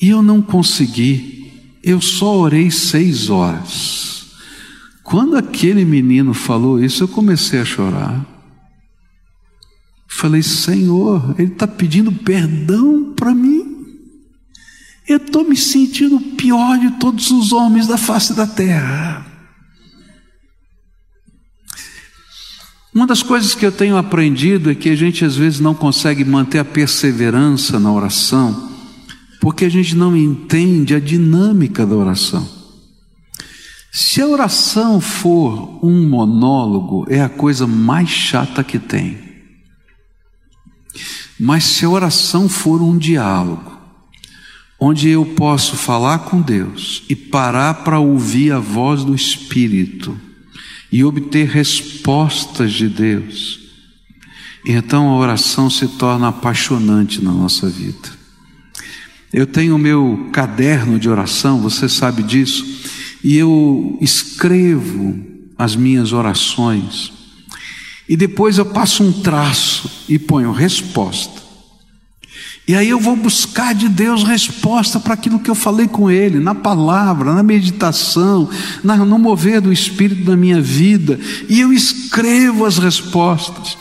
e 0.00 0.08
eu 0.08 0.22
não 0.22 0.40
consegui, 0.40 1.52
eu 1.82 2.00
só 2.00 2.36
orei 2.36 2.70
seis 2.70 3.30
horas. 3.30 4.10
Quando 5.02 5.36
aquele 5.36 5.84
menino 5.84 6.32
falou 6.32 6.82
isso, 6.82 7.02
eu 7.02 7.08
comecei 7.08 7.60
a 7.60 7.64
chorar. 7.64 8.24
Falei, 10.06 10.42
Senhor, 10.42 11.34
Ele 11.38 11.52
está 11.52 11.66
pedindo 11.66 12.12
perdão 12.12 13.12
para 13.14 13.34
mim. 13.34 13.69
Eu 15.10 15.16
estou 15.16 15.42
me 15.42 15.56
sentindo 15.56 16.18
o 16.18 16.36
pior 16.36 16.78
de 16.78 16.92
todos 17.00 17.32
os 17.32 17.50
homens 17.50 17.88
da 17.88 17.98
face 17.98 18.32
da 18.32 18.46
terra. 18.46 19.26
Uma 22.94 23.08
das 23.08 23.20
coisas 23.20 23.52
que 23.52 23.66
eu 23.66 23.72
tenho 23.72 23.96
aprendido 23.96 24.70
é 24.70 24.74
que 24.76 24.88
a 24.88 24.94
gente 24.94 25.24
às 25.24 25.34
vezes 25.34 25.58
não 25.58 25.74
consegue 25.74 26.24
manter 26.24 26.60
a 26.60 26.64
perseverança 26.64 27.80
na 27.80 27.90
oração, 27.90 28.70
porque 29.40 29.64
a 29.64 29.68
gente 29.68 29.96
não 29.96 30.16
entende 30.16 30.94
a 30.94 31.00
dinâmica 31.00 31.84
da 31.84 31.96
oração. 31.96 32.48
Se 33.90 34.22
a 34.22 34.28
oração 34.28 35.00
for 35.00 35.84
um 35.84 36.08
monólogo, 36.08 37.04
é 37.08 37.20
a 37.20 37.28
coisa 37.28 37.66
mais 37.66 38.08
chata 38.08 38.62
que 38.62 38.78
tem. 38.78 39.18
Mas 41.36 41.64
se 41.64 41.84
a 41.84 41.90
oração 41.90 42.48
for 42.48 42.80
um 42.80 42.96
diálogo, 42.96 43.79
onde 44.80 45.10
eu 45.10 45.26
posso 45.26 45.76
falar 45.76 46.20
com 46.20 46.40
Deus 46.40 47.02
e 47.08 47.14
parar 47.14 47.74
para 47.74 47.98
ouvir 47.98 48.52
a 48.52 48.58
voz 48.58 49.04
do 49.04 49.14
Espírito 49.14 50.18
e 50.90 51.04
obter 51.04 51.46
respostas 51.46 52.72
de 52.72 52.88
Deus. 52.88 53.60
Então 54.66 55.10
a 55.10 55.16
oração 55.16 55.68
se 55.68 55.86
torna 55.86 56.28
apaixonante 56.28 57.22
na 57.22 57.30
nossa 57.30 57.68
vida. 57.68 58.18
Eu 59.32 59.46
tenho 59.46 59.76
o 59.76 59.78
meu 59.78 60.30
caderno 60.32 60.98
de 60.98 61.08
oração, 61.08 61.60
você 61.60 61.88
sabe 61.88 62.22
disso, 62.22 62.66
e 63.22 63.36
eu 63.36 63.96
escrevo 64.00 65.18
as 65.56 65.76
minhas 65.76 66.12
orações. 66.12 67.12
e 68.08 68.16
depois 68.16 68.58
eu 68.58 68.66
passo 68.66 69.04
um 69.04 69.12
traço 69.12 69.88
e 70.08 70.18
ponho 70.18 70.50
resposta. 70.50 71.49
E 72.70 72.76
aí 72.76 72.88
eu 72.88 73.00
vou 73.00 73.16
buscar 73.16 73.74
de 73.74 73.88
Deus 73.88 74.22
resposta 74.22 75.00
para 75.00 75.14
aquilo 75.14 75.40
que 75.40 75.50
eu 75.50 75.56
falei 75.56 75.88
com 75.88 76.08
Ele, 76.08 76.38
na 76.38 76.54
palavra, 76.54 77.34
na 77.34 77.42
meditação, 77.42 78.48
no 78.84 79.18
mover 79.18 79.60
do 79.60 79.72
Espírito 79.72 80.30
na 80.30 80.36
minha 80.36 80.60
vida, 80.60 81.18
e 81.48 81.58
eu 81.58 81.72
escrevo 81.72 82.64
as 82.64 82.78
respostas. 82.78 83.76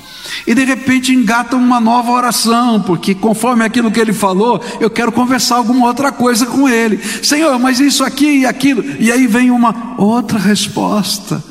E 0.48 0.56
de 0.56 0.66
repente 0.66 1.14
engata 1.14 1.56
uma 1.56 1.80
nova 1.80 2.10
oração, 2.10 2.82
porque 2.82 3.14
conforme 3.14 3.64
aquilo 3.64 3.92
que 3.92 4.00
ele 4.00 4.12
falou, 4.12 4.60
eu 4.80 4.90
quero 4.90 5.12
conversar 5.12 5.58
alguma 5.58 5.86
outra 5.86 6.12
coisa 6.12 6.48
com 6.48 6.68
ele. 6.68 7.00
Senhor, 7.22 7.60
mas 7.60 7.80
isso 7.80 8.04
aqui 8.04 8.40
e 8.40 8.46
aquilo. 8.48 8.84
E 9.00 9.12
aí 9.12 9.28
vem 9.28 9.52
uma 9.52 9.94
outra 10.00 10.40
resposta. 10.40 11.44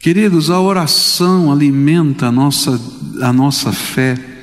Queridos, 0.00 0.50
a 0.50 0.60
oração 0.60 1.52
alimenta 1.52 2.26
a 2.26 2.32
nossa, 2.32 2.80
a 3.22 3.32
nossa 3.32 3.70
fé. 3.70 4.33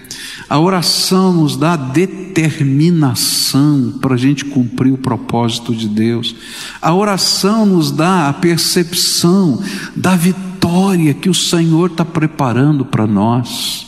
A 0.51 0.59
oração 0.59 1.31
nos 1.31 1.55
dá 1.55 1.77
determinação 1.77 3.93
para 4.01 4.15
a 4.15 4.17
gente 4.17 4.43
cumprir 4.43 4.91
o 4.91 4.97
propósito 4.97 5.73
de 5.73 5.87
Deus. 5.87 6.35
A 6.81 6.93
oração 6.93 7.65
nos 7.65 7.89
dá 7.89 8.27
a 8.27 8.33
percepção 8.33 9.63
da 9.95 10.13
vitória 10.13 11.13
que 11.13 11.29
o 11.29 11.33
Senhor 11.33 11.91
está 11.91 12.03
preparando 12.03 12.83
para 12.83 13.07
nós. 13.07 13.87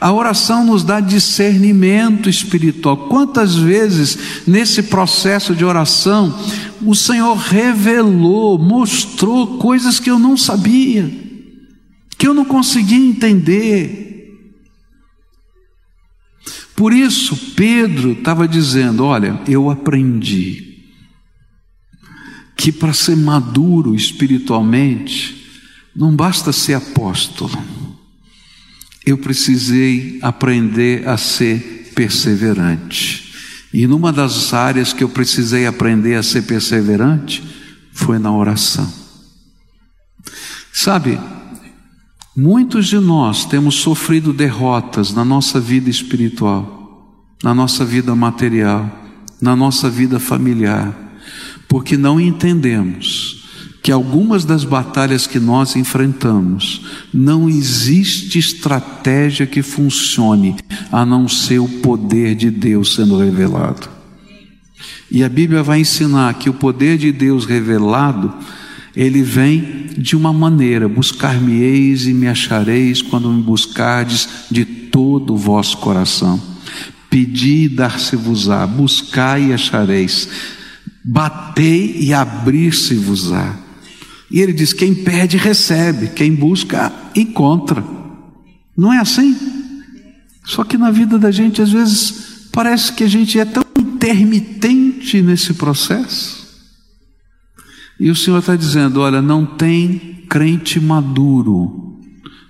A 0.00 0.12
oração 0.12 0.64
nos 0.64 0.84
dá 0.84 1.00
discernimento 1.00 2.30
espiritual. 2.30 2.96
Quantas 3.08 3.56
vezes 3.56 4.44
nesse 4.46 4.84
processo 4.84 5.52
de 5.52 5.64
oração 5.64 6.32
o 6.80 6.94
Senhor 6.94 7.34
revelou, 7.34 8.56
mostrou 8.56 9.58
coisas 9.58 9.98
que 9.98 10.12
eu 10.12 10.18
não 10.20 10.36
sabia, 10.36 11.10
que 12.16 12.28
eu 12.28 12.34
não 12.34 12.44
conseguia 12.44 13.04
entender. 13.04 14.07
Por 16.78 16.92
isso, 16.92 17.36
Pedro 17.56 18.12
estava 18.12 18.46
dizendo: 18.46 19.02
Olha, 19.02 19.40
eu 19.48 19.68
aprendi 19.68 20.84
que 22.56 22.70
para 22.70 22.92
ser 22.92 23.16
maduro 23.16 23.96
espiritualmente, 23.96 25.44
não 25.94 26.14
basta 26.14 26.52
ser 26.52 26.74
apóstolo, 26.74 27.60
eu 29.04 29.18
precisei 29.18 30.20
aprender 30.22 31.08
a 31.08 31.16
ser 31.16 31.90
perseverante. 31.96 33.32
E 33.74 33.84
numa 33.88 34.12
das 34.12 34.54
áreas 34.54 34.92
que 34.92 35.02
eu 35.02 35.08
precisei 35.08 35.66
aprender 35.66 36.14
a 36.14 36.22
ser 36.22 36.42
perseverante 36.42 37.42
foi 37.92 38.20
na 38.20 38.32
oração. 38.32 38.88
Sabe, 40.72 41.18
Muitos 42.40 42.86
de 42.86 43.00
nós 43.00 43.44
temos 43.44 43.80
sofrido 43.80 44.32
derrotas 44.32 45.12
na 45.12 45.24
nossa 45.24 45.58
vida 45.58 45.90
espiritual, 45.90 47.34
na 47.42 47.52
nossa 47.52 47.84
vida 47.84 48.14
material, 48.14 48.88
na 49.42 49.56
nossa 49.56 49.90
vida 49.90 50.20
familiar, 50.20 50.96
porque 51.66 51.96
não 51.96 52.20
entendemos 52.20 53.44
que 53.82 53.90
algumas 53.90 54.44
das 54.44 54.62
batalhas 54.62 55.26
que 55.26 55.40
nós 55.40 55.74
enfrentamos 55.74 56.86
não 57.12 57.48
existe 57.48 58.38
estratégia 58.38 59.44
que 59.44 59.60
funcione 59.60 60.54
a 60.92 61.04
não 61.04 61.26
ser 61.26 61.58
o 61.58 61.68
poder 61.68 62.36
de 62.36 62.52
Deus 62.52 62.94
sendo 62.94 63.18
revelado. 63.18 63.88
E 65.10 65.24
a 65.24 65.28
Bíblia 65.28 65.64
vai 65.64 65.80
ensinar 65.80 66.34
que 66.34 66.48
o 66.48 66.54
poder 66.54 66.98
de 66.98 67.10
Deus 67.10 67.44
revelado 67.44 68.32
ele 68.98 69.22
vem 69.22 69.86
de 69.96 70.16
uma 70.16 70.32
maneira: 70.32 70.88
buscar-me-eis 70.88 72.08
e 72.08 72.12
me 72.12 72.26
achareis 72.26 73.00
quando 73.00 73.32
me 73.32 73.40
buscardes 73.40 74.28
de 74.50 74.64
todo 74.64 75.34
o 75.34 75.36
vosso 75.36 75.76
coração. 75.76 76.42
Pedi 77.08 77.64
e 77.64 77.68
dar-se-vos-á, 77.68 78.66
buscai 78.66 79.50
e 79.50 79.52
achareis, 79.52 80.28
batei 81.04 81.96
e 82.00 82.12
abrir-se-vos-á. 82.12 83.56
E 84.32 84.40
ele 84.40 84.52
diz: 84.52 84.72
quem 84.72 84.92
pede, 84.92 85.36
recebe, 85.36 86.08
quem 86.08 86.34
busca, 86.34 86.92
encontra. 87.14 87.84
Não 88.76 88.92
é 88.92 88.98
assim? 88.98 89.36
Só 90.44 90.64
que 90.64 90.76
na 90.76 90.90
vida 90.90 91.16
da 91.18 91.30
gente, 91.30 91.62
às 91.62 91.70
vezes, 91.70 92.48
parece 92.50 92.92
que 92.92 93.04
a 93.04 93.08
gente 93.08 93.38
é 93.38 93.44
tão 93.44 93.64
intermitente 93.78 95.22
nesse 95.22 95.54
processo. 95.54 96.37
E 97.98 98.10
o 98.10 98.16
Senhor 98.16 98.38
está 98.38 98.54
dizendo: 98.54 99.00
olha, 99.00 99.20
não 99.20 99.44
tem 99.44 100.24
crente 100.28 100.78
maduro, 100.78 101.98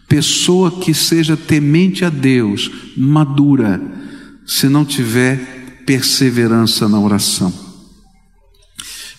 pessoa 0.08 0.70
que 0.70 0.92
seja 0.92 1.36
temente 1.36 2.04
a 2.04 2.10
Deus, 2.10 2.70
madura, 2.96 3.80
se 4.46 4.68
não 4.68 4.84
tiver 4.84 5.82
perseverança 5.86 6.88
na 6.88 7.00
oração. 7.00 7.52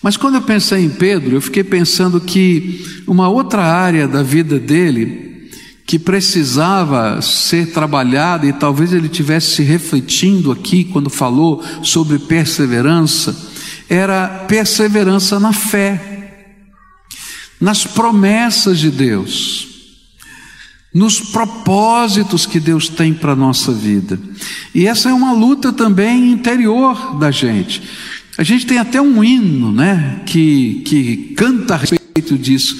Mas 0.01 0.15
quando 0.15 0.35
eu 0.35 0.41
pensei 0.41 0.83
em 0.83 0.89
Pedro, 0.89 1.35
eu 1.35 1.41
fiquei 1.41 1.63
pensando 1.63 2.21
que 2.21 3.03
uma 3.05 3.27
outra 3.27 3.63
área 3.63 4.07
da 4.07 4.23
vida 4.23 4.57
dele, 4.57 5.49
que 5.85 5.99
precisava 5.99 7.21
ser 7.21 7.71
trabalhada, 7.71 8.45
e 8.45 8.53
talvez 8.53 8.93
ele 8.93 9.09
tivesse 9.09 9.55
se 9.55 9.63
refletindo 9.63 10.51
aqui 10.51 10.85
quando 10.85 11.09
falou 11.09 11.63
sobre 11.83 12.17
perseverança, 12.17 13.35
era 13.89 14.27
perseverança 14.47 15.39
na 15.39 15.51
fé 15.51 16.09
nas 17.60 17.86
promessas 17.86 18.80
de 18.80 18.89
Deus, 18.89 19.67
nos 20.93 21.19
propósitos 21.19 22.45
que 22.45 22.60
Deus 22.60 22.88
tem 22.88 23.13
para 23.13 23.34
a 23.34 23.36
nossa 23.36 23.72
vida. 23.72 24.19
E 24.74 24.88
essa 24.88 25.10
é 25.10 25.13
uma 25.13 25.34
luta 25.34 25.72
também 25.74 26.32
interior 26.32 27.17
da 27.19 27.30
gente. 27.32 27.82
A 28.38 28.43
gente 28.43 28.65
tem 28.65 28.78
até 28.78 29.02
um 29.02 29.24
hino, 29.24 29.72
né, 29.72 30.22
que, 30.26 30.82
que 30.86 31.34
canta 31.36 31.74
a 31.76 31.78
respeito 31.78 32.38
disso. 32.38 32.76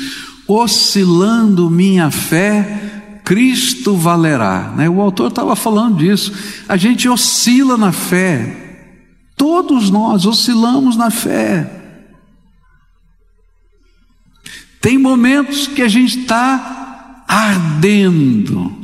Oscilando 0.48 1.70
minha 1.70 2.10
fé, 2.10 3.22
Cristo 3.26 3.96
valerá. 3.96 4.74
Né? 4.76 4.90
O 4.90 5.02
autor 5.02 5.30
estava 5.30 5.56
falando 5.56 5.98
disso. 5.98 6.34
A 6.68 6.78
gente 6.78 7.08
oscila 7.08 7.78
na 7.78 7.92
fé. 7.92 8.88
Todos 9.36 9.92
nós 9.92 10.26
oscilamos 10.26 10.96
na 10.96 11.12
fé. 11.12 11.79
Tem 14.82 14.98
momentos 14.98 15.68
que 15.68 15.82
a 15.82 15.88
gente 15.88 16.20
está 16.20 17.24
ardendo, 17.28 18.76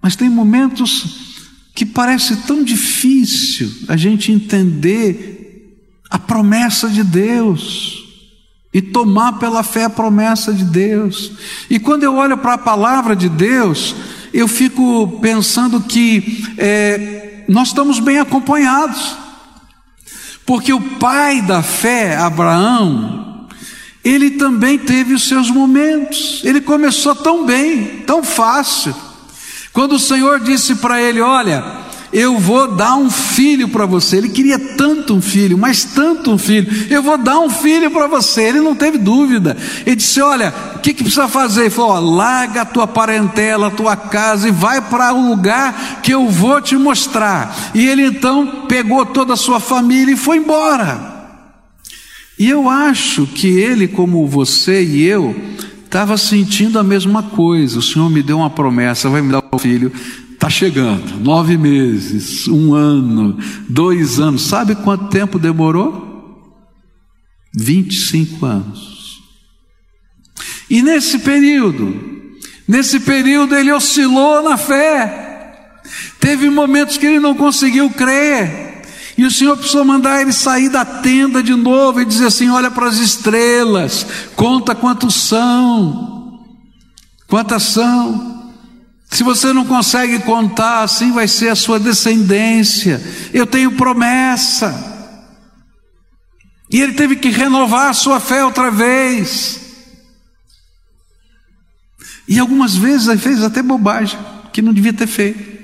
mas 0.00 0.14
tem 0.14 0.28
momentos 0.28 1.28
que 1.74 1.86
parece 1.86 2.36
tão 2.46 2.62
difícil 2.62 3.70
a 3.88 3.96
gente 3.96 4.32
entender 4.32 5.38
a 6.10 6.18
promessa 6.18 6.88
de 6.88 7.04
Deus 7.04 8.04
e 8.72 8.82
tomar 8.82 9.38
pela 9.38 9.62
fé 9.62 9.84
a 9.84 9.90
promessa 9.90 10.52
de 10.52 10.64
Deus. 10.64 11.32
E 11.68 11.78
quando 11.78 12.02
eu 12.02 12.14
olho 12.14 12.36
para 12.38 12.54
a 12.54 12.58
palavra 12.58 13.16
de 13.16 13.28
Deus, 13.28 13.94
eu 14.32 14.46
fico 14.46 15.18
pensando 15.20 15.80
que 15.80 16.44
é, 16.56 17.44
nós 17.48 17.68
estamos 17.68 17.98
bem 17.98 18.18
acompanhados. 18.18 19.16
Porque 20.48 20.72
o 20.72 20.80
pai 20.80 21.42
da 21.42 21.62
fé, 21.62 22.16
Abraão, 22.16 23.46
ele 24.02 24.30
também 24.30 24.78
teve 24.78 25.12
os 25.12 25.28
seus 25.28 25.50
momentos. 25.50 26.40
Ele 26.42 26.62
começou 26.62 27.14
tão 27.14 27.44
bem, 27.44 28.02
tão 28.06 28.24
fácil. 28.24 28.96
Quando 29.74 29.96
o 29.96 29.98
Senhor 29.98 30.40
disse 30.40 30.76
para 30.76 31.02
ele: 31.02 31.20
Olha, 31.20 31.62
eu 32.12 32.38
vou 32.38 32.74
dar 32.74 32.96
um 32.96 33.10
filho 33.10 33.68
para 33.68 33.84
você. 33.84 34.16
Ele 34.16 34.30
queria 34.30 34.58
tanto 34.58 35.14
um 35.14 35.20
filho, 35.20 35.58
mas 35.58 35.84
tanto 35.84 36.32
um 36.32 36.38
filho. 36.38 36.86
Eu 36.90 37.02
vou 37.02 37.18
dar 37.18 37.38
um 37.38 37.50
filho 37.50 37.90
para 37.90 38.06
você. 38.06 38.44
Ele 38.44 38.60
não 38.60 38.74
teve 38.74 38.96
dúvida. 38.96 39.56
Ele 39.84 39.96
disse: 39.96 40.20
Olha, 40.20 40.52
o 40.76 40.78
que, 40.78 40.94
que 40.94 41.02
precisa 41.02 41.28
fazer? 41.28 41.62
Ele 41.62 41.70
falou: 41.70 41.90
ó, 41.90 42.00
Larga 42.00 42.62
a 42.62 42.66
tua 42.66 42.86
parentela, 42.86 43.66
a 43.66 43.70
tua 43.70 43.94
casa 43.94 44.48
e 44.48 44.52
vai 44.52 44.80
para 44.80 45.12
o 45.12 45.18
um 45.18 45.28
lugar 45.30 46.00
que 46.02 46.12
eu 46.12 46.28
vou 46.28 46.60
te 46.62 46.76
mostrar. 46.76 47.72
E 47.74 47.86
ele 47.86 48.06
então 48.06 48.64
pegou 48.68 49.04
toda 49.04 49.34
a 49.34 49.36
sua 49.36 49.60
família 49.60 50.14
e 50.14 50.16
foi 50.16 50.38
embora. 50.38 51.16
E 52.38 52.48
eu 52.48 52.70
acho 52.70 53.26
que 53.26 53.48
ele, 53.48 53.88
como 53.88 54.26
você 54.26 54.82
e 54.82 55.04
eu, 55.04 55.34
estava 55.84 56.16
sentindo 56.16 56.78
a 56.78 56.84
mesma 56.84 57.22
coisa. 57.22 57.80
O 57.80 57.82
Senhor 57.82 58.08
me 58.08 58.22
deu 58.22 58.38
uma 58.38 58.48
promessa, 58.48 59.10
vai 59.10 59.20
me 59.20 59.32
dar 59.32 59.42
um 59.52 59.58
filho. 59.58 59.92
Está 60.48 60.60
chegando, 60.60 61.20
nove 61.22 61.58
meses, 61.58 62.48
um 62.48 62.72
ano, 62.72 63.36
dois 63.68 64.18
anos. 64.18 64.46
Sabe 64.46 64.74
quanto 64.76 65.08
tempo 65.08 65.38
demorou? 65.38 66.56
25 67.54 68.46
anos. 68.46 69.18
E 70.70 70.80
nesse 70.80 71.18
período, 71.18 71.94
nesse 72.66 72.98
período 73.00 73.54
ele 73.54 73.70
oscilou 73.70 74.42
na 74.42 74.56
fé. 74.56 75.82
Teve 76.18 76.48
momentos 76.48 76.96
que 76.96 77.04
ele 77.04 77.20
não 77.20 77.34
conseguiu 77.34 77.90
crer. 77.90 78.84
E 79.18 79.26
o 79.26 79.30
Senhor 79.30 79.54
precisou 79.54 79.84
mandar 79.84 80.22
ele 80.22 80.32
sair 80.32 80.70
da 80.70 80.82
tenda 80.82 81.42
de 81.42 81.54
novo 81.54 82.00
e 82.00 82.06
dizer 82.06 82.28
assim: 82.28 82.48
olha 82.48 82.70
para 82.70 82.88
as 82.88 82.96
estrelas, 82.96 84.06
conta 84.34 84.74
quantos 84.74 85.14
são. 85.14 86.40
Quantas 87.26 87.64
são? 87.64 88.37
Se 89.10 89.22
você 89.22 89.52
não 89.52 89.64
consegue 89.64 90.18
contar, 90.20 90.82
assim 90.82 91.12
vai 91.12 91.26
ser 91.26 91.48
a 91.48 91.56
sua 91.56 91.80
descendência. 91.80 93.00
Eu 93.32 93.46
tenho 93.46 93.76
promessa. 93.76 94.96
E 96.70 96.80
ele 96.80 96.92
teve 96.92 97.16
que 97.16 97.30
renovar 97.30 97.88
a 97.88 97.94
sua 97.94 98.20
fé 98.20 98.44
outra 98.44 98.70
vez. 98.70 99.60
E 102.28 102.38
algumas 102.38 102.76
vezes 102.76 103.08
ele 103.08 103.18
fez 103.18 103.42
até 103.42 103.62
bobagem, 103.62 104.18
que 104.52 104.60
não 104.60 104.74
devia 104.74 104.92
ter 104.92 105.06
feito. 105.06 105.58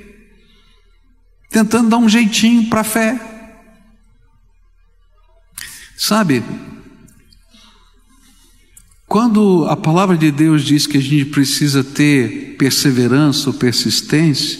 Tentando 1.50 1.90
dar 1.90 1.98
um 1.98 2.08
jeitinho 2.08 2.70
para 2.70 2.80
a 2.80 2.84
fé. 2.84 3.20
Sabe, 5.96 6.42
quando 9.14 9.64
a 9.68 9.76
palavra 9.76 10.16
de 10.16 10.32
Deus 10.32 10.64
diz 10.64 10.88
que 10.88 10.98
a 10.98 11.00
gente 11.00 11.26
precisa 11.26 11.84
ter 11.84 12.56
perseverança 12.58 13.48
ou 13.48 13.54
persistência, 13.54 14.58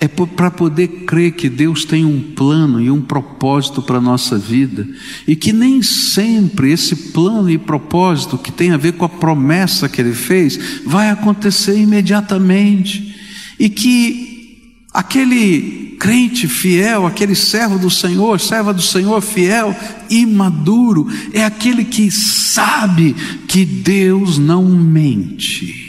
é 0.00 0.08
para 0.08 0.50
poder 0.50 0.88
crer 1.06 1.30
que 1.30 1.48
Deus 1.48 1.84
tem 1.84 2.04
um 2.04 2.20
plano 2.20 2.80
e 2.80 2.90
um 2.90 3.00
propósito 3.00 3.80
para 3.80 3.98
a 3.98 4.00
nossa 4.00 4.36
vida, 4.36 4.84
e 5.28 5.36
que 5.36 5.52
nem 5.52 5.80
sempre 5.80 6.72
esse 6.72 7.12
plano 7.12 7.48
e 7.48 7.56
propósito 7.56 8.36
que 8.36 8.50
tem 8.50 8.72
a 8.72 8.76
ver 8.76 8.94
com 8.94 9.04
a 9.04 9.08
promessa 9.08 9.88
que 9.88 10.00
Ele 10.00 10.12
fez 10.12 10.58
vai 10.84 11.10
acontecer 11.10 11.78
imediatamente, 11.78 13.14
e 13.60 13.68
que 13.68 14.74
aquele 14.92 15.87
crente 15.98 16.46
fiel, 16.46 17.06
aquele 17.06 17.34
servo 17.34 17.78
do 17.78 17.90
Senhor, 17.90 18.40
serva 18.40 18.72
do 18.72 18.82
Senhor 18.82 19.20
fiel 19.20 19.74
e 20.08 20.24
maduro, 20.24 21.06
é 21.32 21.44
aquele 21.44 21.84
que 21.84 22.10
sabe 22.10 23.14
que 23.46 23.64
Deus 23.64 24.38
não 24.38 24.64
mente 24.64 25.88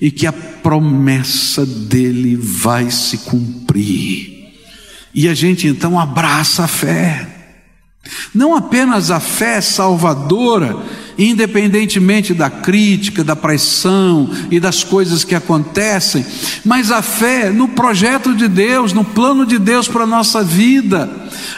e 0.00 0.10
que 0.10 0.26
a 0.26 0.32
promessa 0.32 1.64
dele 1.64 2.36
vai 2.36 2.90
se 2.90 3.18
cumprir. 3.18 4.52
E 5.14 5.28
a 5.28 5.34
gente 5.34 5.68
então 5.68 5.98
abraça 5.98 6.64
a 6.64 6.68
fé. 6.68 7.28
Não 8.34 8.54
apenas 8.56 9.10
a 9.10 9.20
fé 9.20 9.60
salvadora, 9.60 10.76
independentemente 11.18 12.34
da 12.34 12.50
crítica, 12.50 13.24
da 13.24 13.36
pressão 13.36 14.30
e 14.50 14.58
das 14.58 14.82
coisas 14.82 15.24
que 15.24 15.34
acontecem, 15.34 16.24
mas 16.64 16.90
a 16.90 17.02
fé 17.02 17.50
no 17.50 17.68
projeto 17.68 18.34
de 18.34 18.48
Deus, 18.48 18.92
no 18.92 19.04
plano 19.04 19.46
de 19.46 19.58
Deus 19.58 19.88
para 19.88 20.04
a 20.04 20.06
nossa 20.06 20.42
vida, 20.42 21.08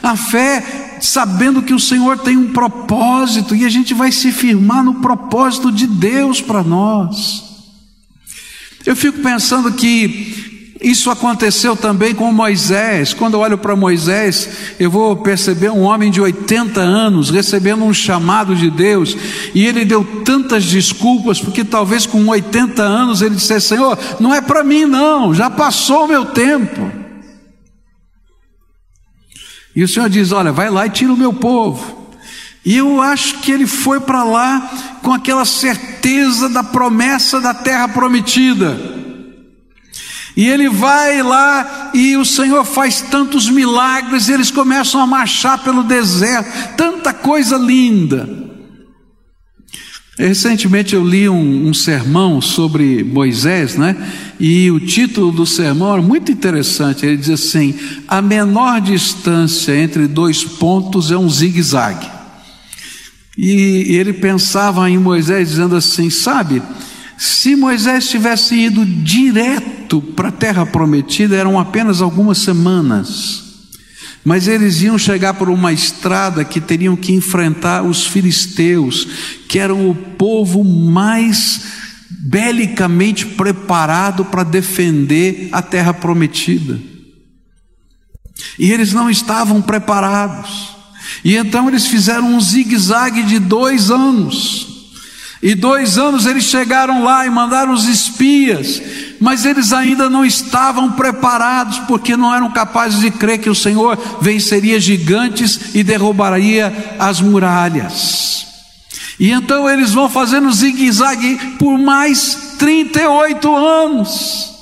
a 0.03 0.17
fé 0.17 0.99
sabendo 1.01 1.63
que 1.63 1.75
o 1.75 1.81
Senhor 1.81 2.19
tem 2.19 2.37
um 2.37 2.53
propósito 2.53 3.55
e 3.55 3.65
a 3.65 3.69
gente 3.69 3.95
vai 3.95 4.11
se 4.11 4.33
firmar 4.33 4.83
no 4.83 4.95
propósito 4.95 5.71
de 5.71 5.87
Deus 5.87 6.41
para 6.41 6.63
nós. 6.63 7.45
Eu 8.85 8.95
fico 8.95 9.21
pensando 9.21 9.73
que 9.73 10.46
isso 10.81 11.11
aconteceu 11.11 11.75
também 11.75 12.15
com 12.15 12.31
Moisés. 12.33 13.15
Quando 13.15 13.35
eu 13.35 13.41
olho 13.41 13.57
para 13.57 13.75
Moisés, 13.75 14.75
eu 14.79 14.91
vou 14.91 15.17
perceber 15.17 15.71
um 15.71 15.83
homem 15.83 16.11
de 16.11 16.21
80 16.21 16.81
anos 16.81 17.31
recebendo 17.31 17.85
um 17.85 17.95
chamado 17.95 18.55
de 18.55 18.71
Deus, 18.71 19.17
e 19.55 19.65
ele 19.65 19.85
deu 19.85 20.05
tantas 20.25 20.65
desculpas, 20.65 21.41
porque 21.41 21.65
talvez 21.65 22.05
com 22.05 22.27
80 22.27 22.83
anos 22.83 23.23
ele 23.23 23.37
dissesse: 23.37 23.69
Senhor, 23.69 23.99
não 24.21 24.35
é 24.35 24.41
para 24.41 24.63
mim, 24.63 24.85
não, 24.85 25.35
já 25.35 25.49
passou 25.49 26.05
o 26.05 26.09
meu 26.09 26.27
tempo. 26.27 26.91
E 29.75 29.83
o 29.83 29.89
Senhor 29.89 30.09
diz: 30.09 30.33
Olha, 30.33 30.53
vai 30.53 30.71
lá 30.71 30.87
e 30.87 30.91
tira 30.91 31.13
o 31.13 31.17
meu 31.17 31.33
povo. 31.33 32.07
E 32.65 32.77
eu 32.77 33.01
acho 33.01 33.39
que 33.39 33.53
ele 33.53 33.67
foi 33.67 34.01
para 34.01 34.25
lá 34.25 34.99
com 35.03 35.13
aquela 35.13 35.45
certeza 35.45 36.49
da 36.49 36.65
promessa 36.65 37.41
da 37.41 37.55
terra 37.55 37.87
prometida. 37.89 38.77
E 40.37 40.47
ele 40.47 40.69
vai 40.69 41.23
lá 41.23 41.91
e 41.95 42.17
o 42.17 42.25
Senhor 42.25 42.65
faz 42.65 43.01
tantos 43.01 43.49
milagres, 43.49 44.29
eles 44.29 44.51
começam 44.51 45.01
a 45.01 45.07
marchar 45.07 45.65
pelo 45.65 45.83
deserto, 45.83 46.77
tanta 46.77 47.15
coisa 47.15 47.57
linda. 47.57 48.47
Recentemente 50.19 50.95
eu 50.95 51.07
li 51.07 51.29
um, 51.29 51.69
um, 51.69 51.75
sermão 51.75 52.41
sobre 52.41 53.05
Moisés, 53.05 53.77
né? 53.77 53.95
E 54.41 54.71
o 54.71 54.81
título 54.81 55.31
do 55.31 55.45
sermão 55.45 55.95
é 55.95 56.01
muito 56.01 56.33
interessante. 56.33 57.05
Ele 57.05 57.19
diz 57.19 57.29
assim: 57.29 57.75
a 58.09 58.23
menor 58.23 58.81
distância 58.81 59.77
entre 59.77 60.07
dois 60.07 60.43
pontos 60.43 61.11
é 61.11 61.19
um 61.19 61.29
zigue-zague. 61.29 62.11
E 63.37 63.95
ele 63.95 64.15
pensava 64.15 64.89
em 64.89 64.97
Moisés 64.97 65.51
dizendo 65.51 65.77
assim: 65.77 66.09
sabe, 66.09 66.63
se 67.17 67.57
Moisés 67.57 68.09
tivesse 68.09 68.55
ido 68.55 68.85
direto 68.85 70.03
para 70.03 70.29
a 70.29 70.33
terra 70.33 70.67
prometida, 70.67 71.37
eram 71.37 71.59
apenas 71.59 72.03
algumas 72.03 72.39
semanas. 72.39 73.45
Mas 74.25 74.49
eles 74.49 74.83
iam 74.83 74.99
chegar 74.99 75.35
por 75.35 75.49
uma 75.49 75.73
estrada 75.73 76.45
que 76.45 76.61
teriam 76.61 76.97
que 76.97 77.13
enfrentar 77.13 77.83
os 77.83 78.07
filisteus, 78.07 79.07
que 79.49 79.59
eram 79.59 79.89
o 79.89 79.95
povo 79.95 80.65
mais 80.65 81.63
belicamente 82.11 83.25
preparado 83.25 84.25
para 84.25 84.43
defender 84.43 85.49
a 85.53 85.63
terra 85.63 85.95
prometida. 85.95 86.79
E 88.59 88.73
eles 88.73 88.93
não 88.93 89.09
estavam 89.09 89.63
preparados. 89.63 90.77
E 91.25 91.37
então 91.37 91.69
eles 91.69 91.87
fizeram 91.87 92.35
um 92.35 92.41
zigue-zague 92.41 93.23
de 93.23 93.39
dois 93.39 93.91
anos. 93.91 94.76
E 95.43 95.55
dois 95.55 95.99
anos 95.99 96.25
eles 96.25 96.45
chegaram 96.45 97.05
lá 97.05 97.27
e 97.27 97.31
mandaram 97.31 97.73
os 97.73 97.87
espias, 97.87 98.83
mas 99.21 99.45
eles 99.45 99.73
ainda 99.73 100.09
não 100.09 100.25
estavam 100.25 100.93
preparados, 100.93 101.79
porque 101.81 102.17
não 102.17 102.35
eram 102.35 102.51
capazes 102.51 103.01
de 103.01 103.11
crer 103.11 103.39
que 103.39 103.51
o 103.51 103.55
Senhor 103.55 103.99
venceria 104.21 104.81
gigantes 104.81 105.75
e 105.75 105.83
derrubaria 105.83 106.97
as 106.99 107.21
muralhas. 107.21 108.47
E 109.21 109.31
então 109.31 109.69
eles 109.69 109.93
vão 109.93 110.09
fazendo 110.09 110.53
zigue-zague 110.53 111.37
por 111.59 111.79
mais 111.79 112.55
38 112.59 113.55
anos, 113.55 114.53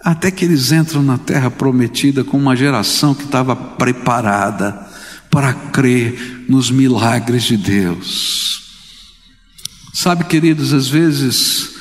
até 0.00 0.32
que 0.32 0.44
eles 0.44 0.72
entram 0.72 1.02
na 1.02 1.16
terra 1.16 1.50
prometida 1.50 2.24
com 2.24 2.36
uma 2.36 2.56
geração 2.56 3.14
que 3.14 3.24
estava 3.24 3.54
preparada 3.54 4.88
para 5.30 5.52
crer 5.52 6.44
nos 6.48 6.70
milagres 6.70 7.44
de 7.44 7.56
Deus. 7.56 8.61
Sabe, 9.92 10.24
queridos, 10.24 10.72
às 10.72 10.88
vezes 10.88 11.74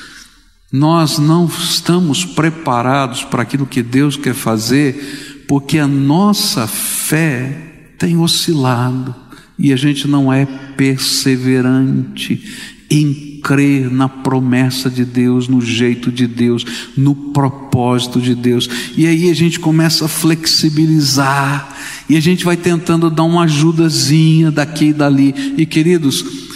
nós 0.72 1.18
não 1.18 1.46
estamos 1.46 2.26
preparados 2.26 3.24
para 3.24 3.42
aquilo 3.44 3.66
que 3.66 3.82
Deus 3.82 4.18
quer 4.18 4.34
fazer, 4.34 5.46
porque 5.48 5.78
a 5.78 5.88
nossa 5.88 6.68
fé 6.68 7.94
tem 7.98 8.18
oscilado 8.18 9.16
e 9.58 9.72
a 9.72 9.76
gente 9.76 10.08
não 10.08 10.32
é 10.32 10.46
perseverante 10.46 12.42
em 12.90 13.40
crer 13.42 13.90
na 13.90 14.10
promessa 14.10 14.90
de 14.90 15.06
Deus, 15.06 15.48
no 15.48 15.62
jeito 15.62 16.12
de 16.12 16.28
Deus, 16.28 16.66
no 16.98 17.16
propósito 17.16 18.20
de 18.20 18.36
Deus. 18.36 18.70
E 18.98 19.08
aí 19.08 19.30
a 19.30 19.34
gente 19.34 19.60
começa 19.60 20.06
a 20.06 20.10
flexibilizar 20.10 21.76
e 22.10 22.18
a 22.18 22.20
gente 22.20 22.44
vai 22.44 22.58
tentando 22.58 23.10
dar 23.10 23.24
uma 23.24 23.44
ajudazinha 23.44 24.52
daqui 24.52 24.88
e 24.88 24.94
dali. 24.94 25.34
E 25.58 25.66
queridos, 25.66 26.51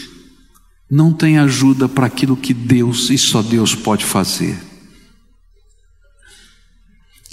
não 0.89 1.11
tem 1.11 1.37
ajuda 1.37 1.89
para 1.89 2.05
aquilo 2.05 2.37
que 2.37 2.53
Deus 2.53 3.09
e 3.09 3.17
só 3.17 3.41
Deus 3.41 3.73
pode 3.73 4.05
fazer. 4.05 4.57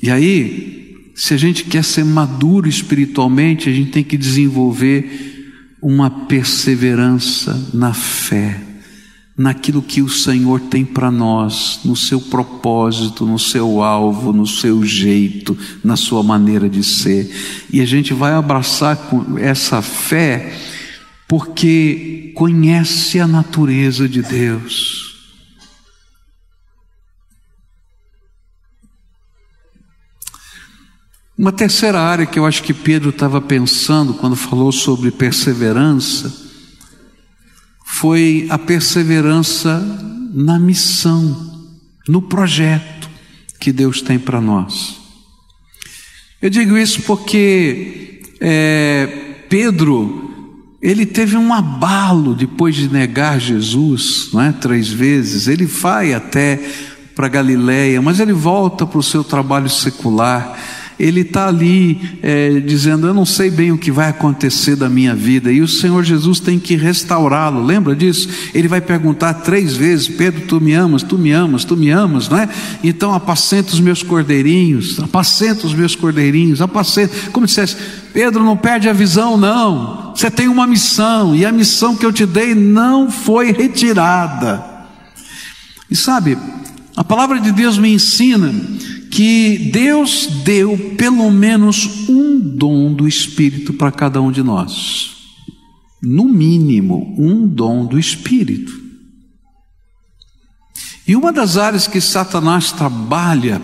E 0.02 0.10
aí, 0.10 1.12
se 1.14 1.34
a 1.34 1.36
gente 1.36 1.64
quer 1.64 1.84
ser 1.84 2.04
maduro 2.04 2.68
espiritualmente, 2.68 3.68
a 3.68 3.72
gente 3.72 3.90
tem 3.90 4.02
que 4.02 4.16
desenvolver 4.16 5.40
uma 5.80 6.10
perseverança 6.10 7.70
na 7.74 7.92
fé, 7.92 8.60
naquilo 9.36 9.82
que 9.82 10.00
o 10.00 10.08
Senhor 10.08 10.60
tem 10.60 10.84
para 10.84 11.10
nós, 11.10 11.80
no 11.84 11.94
seu 11.94 12.20
propósito, 12.20 13.26
no 13.26 13.38
seu 13.38 13.82
alvo, 13.82 14.32
no 14.32 14.46
seu 14.46 14.84
jeito, 14.84 15.56
na 15.84 15.96
sua 15.96 16.22
maneira 16.22 16.68
de 16.68 16.82
ser. 16.82 17.30
E 17.72 17.80
a 17.80 17.84
gente 17.84 18.14
vai 18.14 18.32
abraçar 18.32 18.96
com 18.96 19.38
essa 19.38 19.82
fé 19.82 20.52
porque 21.32 22.30
conhece 22.34 23.18
a 23.18 23.26
natureza 23.26 24.06
de 24.06 24.20
Deus. 24.20 25.16
Uma 31.38 31.50
terceira 31.50 31.98
área 31.98 32.26
que 32.26 32.38
eu 32.38 32.44
acho 32.44 32.62
que 32.62 32.74
Pedro 32.74 33.08
estava 33.08 33.40
pensando 33.40 34.12
quando 34.12 34.36
falou 34.36 34.70
sobre 34.70 35.10
perseverança 35.10 36.30
foi 37.86 38.46
a 38.50 38.58
perseverança 38.58 39.80
na 40.34 40.58
missão, 40.58 41.70
no 42.06 42.20
projeto 42.20 43.08
que 43.58 43.72
Deus 43.72 44.02
tem 44.02 44.18
para 44.18 44.38
nós. 44.38 45.00
Eu 46.42 46.50
digo 46.50 46.76
isso 46.76 47.00
porque 47.04 48.20
é, 48.38 49.46
Pedro 49.48 50.28
ele 50.82 51.06
teve 51.06 51.36
um 51.36 51.52
abalo 51.52 52.34
depois 52.34 52.74
de 52.74 52.88
negar 52.88 53.38
Jesus, 53.40 54.30
não 54.32 54.42
é? 54.42 54.52
Três 54.52 54.88
vezes. 54.88 55.46
Ele 55.46 55.64
vai 55.64 56.12
até 56.12 56.60
para 57.14 57.28
Galiléia, 57.28 58.02
mas 58.02 58.18
ele 58.18 58.32
volta 58.32 58.86
para 58.86 58.98
o 58.98 59.02
seu 59.02 59.22
trabalho 59.22 59.68
secular 59.68 60.58
ele 61.02 61.22
está 61.22 61.48
ali 61.48 62.00
é, 62.22 62.60
dizendo: 62.60 63.08
Eu 63.08 63.12
não 63.12 63.24
sei 63.24 63.50
bem 63.50 63.72
o 63.72 63.78
que 63.78 63.90
vai 63.90 64.08
acontecer 64.08 64.76
da 64.76 64.88
minha 64.88 65.16
vida, 65.16 65.50
e 65.50 65.60
o 65.60 65.66
Senhor 65.66 66.04
Jesus 66.04 66.38
tem 66.38 66.60
que 66.60 66.76
restaurá-lo. 66.76 67.60
Lembra 67.60 67.96
disso? 67.96 68.28
Ele 68.54 68.68
vai 68.68 68.80
perguntar 68.80 69.34
três 69.34 69.74
vezes: 69.74 70.06
Pedro, 70.06 70.42
tu 70.42 70.60
me 70.60 70.72
amas, 70.74 71.02
tu 71.02 71.18
me 71.18 71.32
amas, 71.32 71.64
tu 71.64 71.76
me 71.76 71.90
amas, 71.90 72.28
não 72.28 72.38
é? 72.38 72.48
Então 72.84 73.12
apacenta 73.12 73.72
os 73.72 73.80
meus 73.80 74.02
cordeirinhos, 74.04 75.00
apacenta 75.00 75.66
os 75.66 75.74
meus 75.74 75.96
cordeirinhos, 75.96 76.62
apacenta. 76.62 77.12
Como 77.32 77.46
dissesse, 77.46 77.76
Pedro, 78.12 78.44
não 78.44 78.56
perde 78.56 78.88
a 78.88 78.92
visão, 78.92 79.36
não. 79.36 80.01
Você 80.14 80.30
tem 80.30 80.48
uma 80.48 80.66
missão, 80.66 81.34
e 81.34 81.44
a 81.44 81.52
missão 81.52 81.96
que 81.96 82.04
eu 82.04 82.12
te 82.12 82.26
dei 82.26 82.54
não 82.54 83.10
foi 83.10 83.52
retirada. 83.52 84.64
E 85.90 85.96
sabe, 85.96 86.38
a 86.96 87.02
palavra 87.02 87.40
de 87.40 87.52
Deus 87.52 87.78
me 87.78 87.92
ensina 87.92 88.52
que 89.10 89.70
Deus 89.72 90.26
deu 90.44 90.94
pelo 90.96 91.30
menos 91.30 92.08
um 92.08 92.38
dom 92.38 92.92
do 92.92 93.06
Espírito 93.06 93.72
para 93.74 93.92
cada 93.92 94.20
um 94.20 94.32
de 94.32 94.42
nós. 94.42 95.10
No 96.02 96.24
mínimo, 96.24 97.14
um 97.18 97.46
dom 97.46 97.84
do 97.84 97.98
Espírito. 97.98 98.72
E 101.06 101.14
uma 101.14 101.32
das 101.32 101.56
áreas 101.56 101.86
que 101.86 102.00
Satanás 102.00 102.72
trabalha 102.72 103.60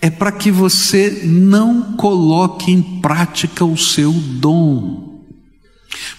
é 0.00 0.10
para 0.10 0.30
que 0.30 0.50
você 0.50 1.22
não 1.24 1.94
coloque 1.96 2.70
em 2.70 2.82
prática 3.00 3.64
o 3.64 3.76
seu 3.78 4.12
dom. 4.12 5.13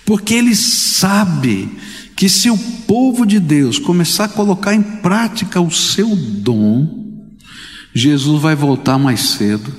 Porque 0.05 0.33
ele 0.33 0.55
sabe 0.55 1.69
que 2.15 2.29
se 2.29 2.49
o 2.49 2.57
povo 2.57 3.25
de 3.25 3.39
Deus 3.39 3.77
começar 3.77 4.25
a 4.25 4.29
colocar 4.29 4.73
em 4.73 4.81
prática 4.81 5.59
o 5.59 5.71
seu 5.71 6.15
dom, 6.15 7.05
Jesus 7.93 8.41
vai 8.41 8.55
voltar 8.55 8.97
mais 8.97 9.21
cedo, 9.21 9.73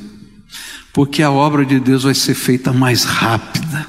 porque 0.93 1.23
a 1.23 1.31
obra 1.31 1.65
de 1.65 1.79
Deus 1.79 2.05
vai 2.05 2.15
ser 2.15 2.35
feita 2.35 2.73
mais 2.73 3.05
rápida, 3.05 3.87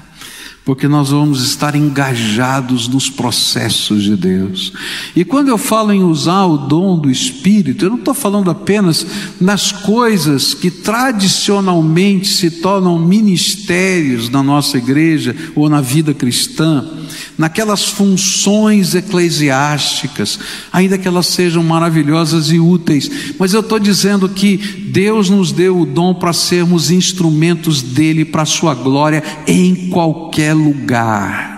porque 0.68 0.86
nós 0.86 1.12
vamos 1.12 1.46
estar 1.46 1.78
engajados 1.78 2.90
nos 2.90 3.10
processos 3.10 4.04
de 4.04 4.18
Deus. 4.18 4.74
E 5.16 5.24
quando 5.24 5.48
eu 5.48 5.58
falo 5.58 5.94
em 5.94 6.04
usar 6.04 6.44
o 6.44 6.58
dom 6.58 7.00
do 7.00 7.10
Espírito, 7.10 7.86
eu 7.86 7.90
não 7.90 8.00
estou 8.00 8.14
falando 8.14 8.52
apenas 8.52 9.08
nas 9.40 9.72
coisas 9.72 10.54
que 10.54 10.70
tradicionalmente 10.70 12.28
se 12.28 12.52
tornam 12.52 13.00
ministérios 13.00 14.28
na 14.28 14.44
nossa 14.44 14.78
igreja 14.78 15.34
ou 15.56 15.70
na 15.70 15.80
vida 15.80 16.14
cristã 16.14 16.97
naquelas 17.38 17.86
funções 17.86 18.96
eclesiásticas, 18.96 20.40
ainda 20.74 20.98
que 20.98 21.08
elas 21.08 21.28
sejam 21.28 21.64
maravilhosas 21.64 22.50
e 22.52 22.60
úteis, 22.60 23.36
mas 23.38 23.54
eu 23.54 23.60
estou 23.60 23.80
dizendo 23.80 24.28
que 24.28 24.58
Deus 24.58 25.30
nos 25.30 25.52
deu 25.52 25.80
o 25.80 25.86
dom 25.86 26.16
para 26.16 26.34
sermos 26.34 26.90
instrumentos 26.90 27.82
dele 27.82 28.26
para 28.26 28.42
a 28.42 28.46
sua 28.46 28.74
glória 28.74 29.24
em 29.46 29.90
qualquer 29.90 30.54
lugar. 30.54 31.58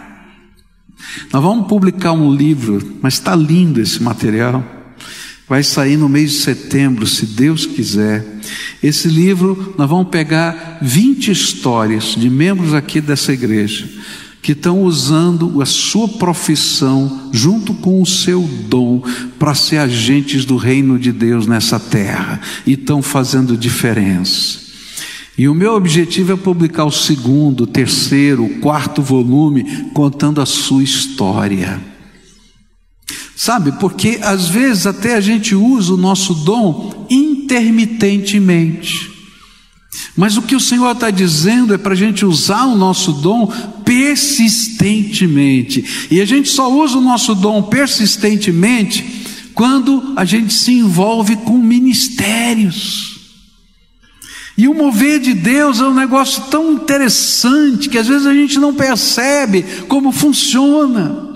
Nós 1.32 1.42
vamos 1.42 1.68
publicar 1.68 2.12
um 2.12 2.34
livro, 2.34 2.98
mas 3.02 3.16
está 3.16 3.36
lindo 3.36 3.82
esse 3.82 4.04
material. 4.04 4.64
Vai 5.48 5.64
sair 5.64 5.98
no 5.98 6.08
mês 6.08 6.32
de 6.32 6.38
setembro, 6.40 7.08
se 7.08 7.26
Deus 7.26 7.66
quiser. 7.66 8.24
Esse 8.84 9.08
livro, 9.08 9.74
nós 9.78 9.90
vamos 9.90 10.10
pegar 10.10 10.78
20 10.82 11.32
histórias 11.32 12.16
de 12.16 12.30
membros 12.30 12.74
aqui 12.76 13.02
dessa 13.02 13.34
igreja 13.34 13.90
que 14.42 14.54
estão 14.54 14.84
usando 14.84 15.62
a 15.62 15.66
sua 15.66 16.08
profissão 16.08 17.30
junto 17.32 17.74
com 17.74 18.02
o 18.02 18.06
seu 18.06 18.42
dom 18.68 19.02
para 19.38 19.54
ser 19.54 19.78
agentes 19.78 20.46
do 20.46 20.58
reino 20.58 20.98
de 20.98 21.12
Deus 21.12 21.46
nessa 21.46 21.80
terra 21.80 22.40
e 22.66 22.74
estão 22.74 23.02
fazendo 23.02 23.58
diferença. 23.58 24.60
E 25.38 25.48
o 25.48 25.56
meu 25.56 25.74
objetivo 25.74 26.34
é 26.34 26.36
publicar 26.36 26.84
o 26.84 26.92
segundo, 26.92 27.66
terceiro, 27.66 28.50
quarto 28.60 29.02
volume 29.02 29.90
contando 29.94 30.42
a 30.42 30.46
sua 30.46 30.84
história. 30.84 31.80
Sabe, 33.36 33.72
porque 33.80 34.20
às 34.22 34.50
vezes 34.50 34.86
até 34.86 35.16
a 35.16 35.22
gente 35.22 35.56
usa 35.56 35.94
o 35.94 35.98
nosso 35.98 36.34
dom 36.34 37.08
intermitentemente. 37.10 39.10
Mas 40.16 40.36
o 40.36 40.42
que 40.42 40.58
o 40.58 40.60
Senhor 40.60 40.92
está 40.92 41.10
dizendo 41.10 41.74
é 41.74 41.78
para 41.78 41.94
a 41.94 41.96
gente 41.96 42.26
usar 42.26 42.66
o 42.66 42.76
nosso 42.76 43.14
dom 43.14 43.50
persistentemente. 44.00 46.08
E 46.10 46.22
a 46.22 46.26
gente 46.26 46.48
só 46.48 46.72
usa 46.72 46.98
o 46.98 47.02
nosso 47.02 47.36
dom 47.36 47.64
persistentemente 47.64 49.52
quando 49.54 50.14
a 50.16 50.24
gente 50.24 50.54
se 50.54 50.72
envolve 50.72 51.36
com 51.36 51.58
ministérios. 51.58 53.20
E 54.58 54.70
o 54.70 54.74
mover 54.74 55.20
de 55.20 55.34
Deus 55.34 55.82
é 55.82 55.84
um 55.84 55.94
negócio 55.94 56.44
tão 56.44 56.72
interessante 56.72 57.90
que 57.90 57.98
às 57.98 58.08
vezes 58.08 58.26
a 58.26 58.34
gente 58.34 58.58
não 58.58 58.74
percebe 58.74 59.66
como 59.90 60.14
funciona. 60.14 61.28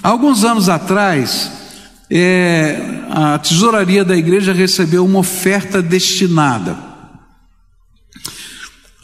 Alguns 0.00 0.44
anos 0.44 0.68
atrás, 0.68 1.50
é, 2.08 3.02
a 3.10 3.36
tesouraria 3.38 4.04
da 4.04 4.16
igreja 4.16 4.52
recebeu 4.52 5.04
uma 5.04 5.18
oferta 5.18 5.82
destinada. 5.82 6.85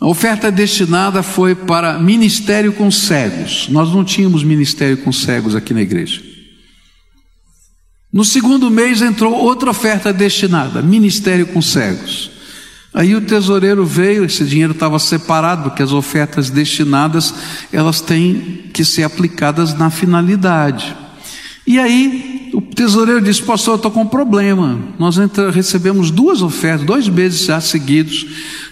A 0.02 0.06
oferta 0.08 0.50
destinada 0.50 1.22
foi 1.22 1.54
para 1.54 1.96
ministério 1.96 2.72
com 2.72 2.90
cegos. 2.90 3.68
Nós 3.68 3.88
não 3.94 4.02
tínhamos 4.02 4.42
ministério 4.42 4.96
com 4.96 5.12
cegos 5.12 5.54
aqui 5.54 5.72
na 5.72 5.80
igreja. 5.80 6.20
No 8.12 8.24
segundo 8.24 8.68
mês 8.68 9.00
entrou 9.00 9.32
outra 9.32 9.70
oferta 9.70 10.12
destinada, 10.12 10.82
ministério 10.82 11.46
com 11.46 11.62
cegos. 11.62 12.32
Aí 12.92 13.14
o 13.14 13.20
tesoureiro 13.20 13.86
veio, 13.86 14.24
esse 14.24 14.44
dinheiro 14.44 14.72
estava 14.72 14.98
separado, 14.98 15.70
porque 15.70 15.84
as 15.84 15.92
ofertas 15.92 16.50
destinadas, 16.50 17.32
elas 17.72 18.00
têm 18.00 18.70
que 18.74 18.84
ser 18.84 19.04
aplicadas 19.04 19.72
na 19.72 19.88
finalidade. 19.88 20.96
E 21.64 21.78
aí 21.78 22.50
o 22.52 22.60
tesoureiro 22.60 23.20
disse, 23.20 23.40
pastor, 23.40 23.74
eu 23.74 23.76
estou 23.76 23.90
com 23.92 24.02
um 24.02 24.08
problema. 24.08 24.80
Nós 24.98 25.16
recebemos 25.54 26.10
duas 26.10 26.42
ofertas, 26.42 26.84
dois 26.84 27.08
meses 27.08 27.46
já 27.46 27.60
seguidos 27.60 28.26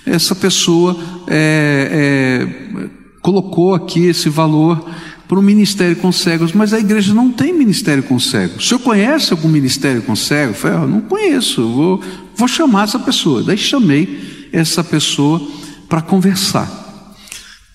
essa 0.06 0.34
pessoa 0.34 0.98
é, 1.26 2.46
é, 2.48 2.88
colocou 3.20 3.74
aqui 3.74 4.06
esse 4.06 4.28
valor 4.28 4.84
para 5.28 5.38
o 5.38 5.42
ministério 5.42 5.94
com 5.96 6.10
cegos, 6.10 6.52
mas 6.52 6.72
a 6.72 6.80
igreja 6.80 7.14
não 7.14 7.30
tem 7.30 7.52
ministério 7.52 8.02
com 8.02 8.18
cegos. 8.18 8.64
O 8.64 8.68
senhor 8.68 8.80
conhece 8.80 9.32
algum 9.32 9.48
ministério 9.48 10.02
com 10.02 10.16
cegos? 10.16 10.56
Eu 10.56 10.60
falei, 10.60 10.76
ah, 10.78 10.86
não 10.86 11.00
conheço, 11.02 11.68
vou, 11.68 12.02
vou 12.34 12.48
chamar 12.48 12.84
essa 12.84 12.98
pessoa. 12.98 13.42
Daí 13.42 13.56
chamei 13.56 14.48
essa 14.52 14.82
pessoa 14.82 15.40
para 15.88 16.02
conversar. 16.02 16.68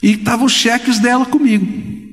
E 0.03 0.11
estavam 0.11 0.45
os 0.45 0.51
cheques 0.51 0.99
dela 0.99 1.25
comigo. 1.25 2.04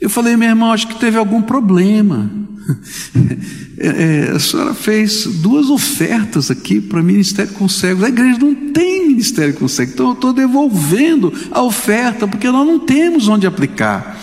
Eu 0.00 0.10
falei, 0.10 0.36
meu 0.36 0.48
irmão, 0.48 0.72
acho 0.72 0.88
que 0.88 0.98
teve 0.98 1.16
algum 1.16 1.42
problema. 1.42 2.30
É, 3.78 3.88
é, 3.88 4.30
a 4.30 4.38
senhora 4.38 4.72
fez 4.72 5.26
duas 5.26 5.68
ofertas 5.68 6.50
aqui 6.50 6.80
para 6.80 7.02
ministério 7.02 7.52
com 7.52 7.68
cegos. 7.68 8.02
A 8.02 8.08
igreja 8.08 8.38
não 8.38 8.72
tem 8.72 9.08
ministério 9.08 9.52
com 9.52 9.68
cegos, 9.68 9.92
então 9.92 10.06
eu 10.06 10.12
estou 10.14 10.32
devolvendo 10.32 11.30
a 11.50 11.60
oferta, 11.62 12.26
porque 12.26 12.50
nós 12.50 12.66
não 12.66 12.78
temos 12.78 13.28
onde 13.28 13.46
aplicar. 13.46 14.18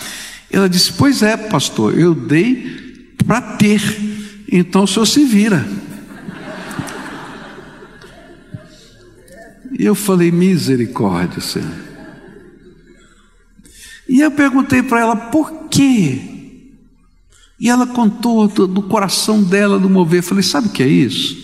Ela 0.49 0.67
disse: 0.67 0.93
Pois 0.93 1.21
é, 1.21 1.38
pastor, 1.38 1.97
eu 1.97 2.15
dei 2.15 3.13
para 3.27 3.41
ter, 3.41 3.79
então 4.51 4.86
o 4.86 4.88
senhor 4.88 5.06
se 5.06 5.23
vira. 5.23 5.67
E 9.77 9.86
eu 9.86 9.95
falei: 9.95 10.32
Misericórdia, 10.32 11.41
Senhor. 11.41 11.83
E 14.13 14.21
eu 14.21 14.30
perguntei 14.30 14.84
para 14.84 14.99
ela: 14.99 15.15
Por 15.15 15.69
quê? 15.71 16.21
E 17.60 17.67
ela 17.67 17.88
contou 17.88 18.47
do, 18.47 18.67
do 18.67 18.84
coração 18.84 19.41
dela, 19.41 19.80
do 19.80 19.89
mover. 19.89 20.19
Eu 20.19 20.23
falei: 20.23 20.43
sabe 20.43 20.67
o 20.67 20.71
que 20.71 20.84
é 20.84 20.88
isso? 20.88 21.36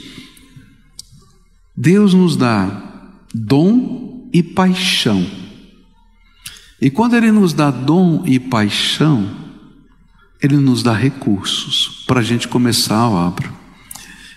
Deus 1.75 2.13
nos 2.13 2.37
dá 2.37 3.09
dom 3.33 4.29
e 4.31 4.43
paixão. 4.43 5.25
E 6.79 6.91
quando 6.91 7.15
Ele 7.15 7.31
nos 7.31 7.53
dá 7.53 7.71
dom 7.71 8.23
e 8.27 8.39
paixão, 8.39 9.27
Ele 10.39 10.57
nos 10.57 10.83
dá 10.83 10.93
recursos 10.93 12.05
para 12.05 12.19
a 12.19 12.23
gente 12.23 12.47
começar 12.47 12.97
a 12.97 13.09
obra. 13.09 13.51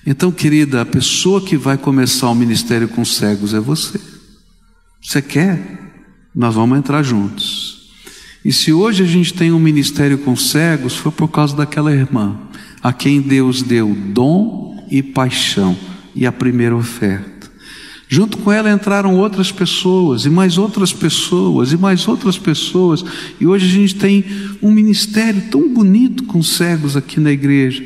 Então, 0.07 0.33
querida, 0.33 0.81
a 0.81 0.87
pessoa 0.87 1.43
que 1.43 1.59
vai 1.59 1.77
começar 1.77 2.31
o 2.31 2.35
ministério 2.35 2.89
com 2.89 3.05
cegos 3.05 3.53
é 3.53 3.61
você. 3.61 4.01
Você 5.03 5.21
quer? 5.21 5.93
Nós 6.35 6.55
vamos 6.55 6.79
entrar 6.79 7.03
juntos. 7.03 7.82
E 8.45 8.53
se 8.53 8.73
hoje 8.73 9.03
a 9.03 9.07
gente 9.07 9.33
tem 9.33 9.53
um 9.53 9.59
ministério 9.59 10.19
com 10.19 10.35
cegos, 10.35 10.97
foi 10.97 11.13
por 11.13 11.29
causa 11.29 11.57
daquela 11.57 11.93
irmã, 11.93 12.37
a 12.83 12.93
quem 12.93 13.21
Deus 13.21 13.63
deu 13.63 13.97
dom 14.09 14.85
e 14.91 15.03
paixão 15.03 15.77
e 16.15 16.27
a 16.27 16.33
primeira 16.33 16.77
oferta. 16.77 17.51
Junto 18.09 18.37
com 18.39 18.53
ela 18.53 18.71
entraram 18.71 19.17
outras 19.17 19.51
pessoas, 19.51 20.27
e 20.27 20.31
mais 20.31 20.59
outras 20.59 20.93
pessoas, 20.93 21.73
e 21.73 21.79
mais 21.79 22.07
outras 22.07 22.37
pessoas, 22.37 23.03
e 23.41 23.47
hoje 23.47 23.67
a 23.67 23.71
gente 23.71 23.95
tem 23.95 24.25
um 24.61 24.71
ministério 24.71 25.45
tão 25.51 25.73
bonito 25.73 26.25
com 26.25 26.43
cegos 26.43 26.95
aqui 26.95 27.19
na 27.19 27.33
igreja. 27.33 27.83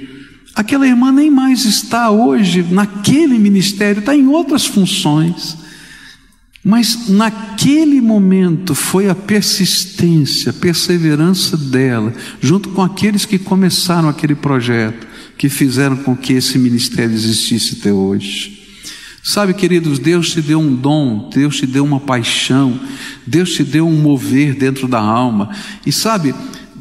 Aquela 0.52 0.84
irmã 0.84 1.12
nem 1.12 1.30
mais 1.30 1.64
está 1.64 2.10
hoje 2.10 2.64
naquele 2.68 3.38
ministério, 3.38 4.00
está 4.00 4.16
em 4.16 4.26
outras 4.26 4.66
funções. 4.66 5.65
Mas 6.68 7.08
naquele 7.08 8.00
momento 8.00 8.74
foi 8.74 9.08
a 9.08 9.14
persistência, 9.14 10.50
a 10.50 10.52
perseverança 10.52 11.56
dela, 11.56 12.12
junto 12.40 12.70
com 12.70 12.82
aqueles 12.82 13.24
que 13.24 13.38
começaram 13.38 14.08
aquele 14.08 14.34
projeto, 14.34 15.06
que 15.38 15.48
fizeram 15.48 15.96
com 15.98 16.16
que 16.16 16.32
esse 16.32 16.58
ministério 16.58 17.14
existisse 17.14 17.76
até 17.78 17.92
hoje. 17.92 18.64
Sabe, 19.22 19.54
queridos, 19.54 20.00
Deus 20.00 20.32
te 20.32 20.42
deu 20.42 20.58
um 20.58 20.74
dom, 20.74 21.30
Deus 21.32 21.56
te 21.56 21.68
deu 21.68 21.84
uma 21.84 22.00
paixão, 22.00 22.80
Deus 23.24 23.52
te 23.52 23.62
deu 23.62 23.86
um 23.86 24.02
mover 24.02 24.56
dentro 24.56 24.88
da 24.88 24.98
alma. 24.98 25.54
E 25.86 25.92
sabe, 25.92 26.34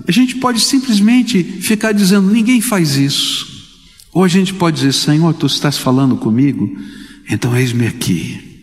a 0.08 0.12
gente 0.12 0.38
pode 0.38 0.62
simplesmente 0.62 1.44
ficar 1.44 1.92
dizendo: 1.92 2.32
ninguém 2.32 2.60
faz 2.60 2.98
isso. 2.98 3.78
Ou 4.12 4.24
a 4.24 4.28
gente 4.28 4.52
pode 4.52 4.78
dizer: 4.78 4.94
Senhor, 4.94 5.32
tu 5.36 5.46
estás 5.46 5.78
falando 5.78 6.16
comigo? 6.18 6.76
Então 7.30 7.56
eis-me 7.56 7.86
aqui. 7.86 8.55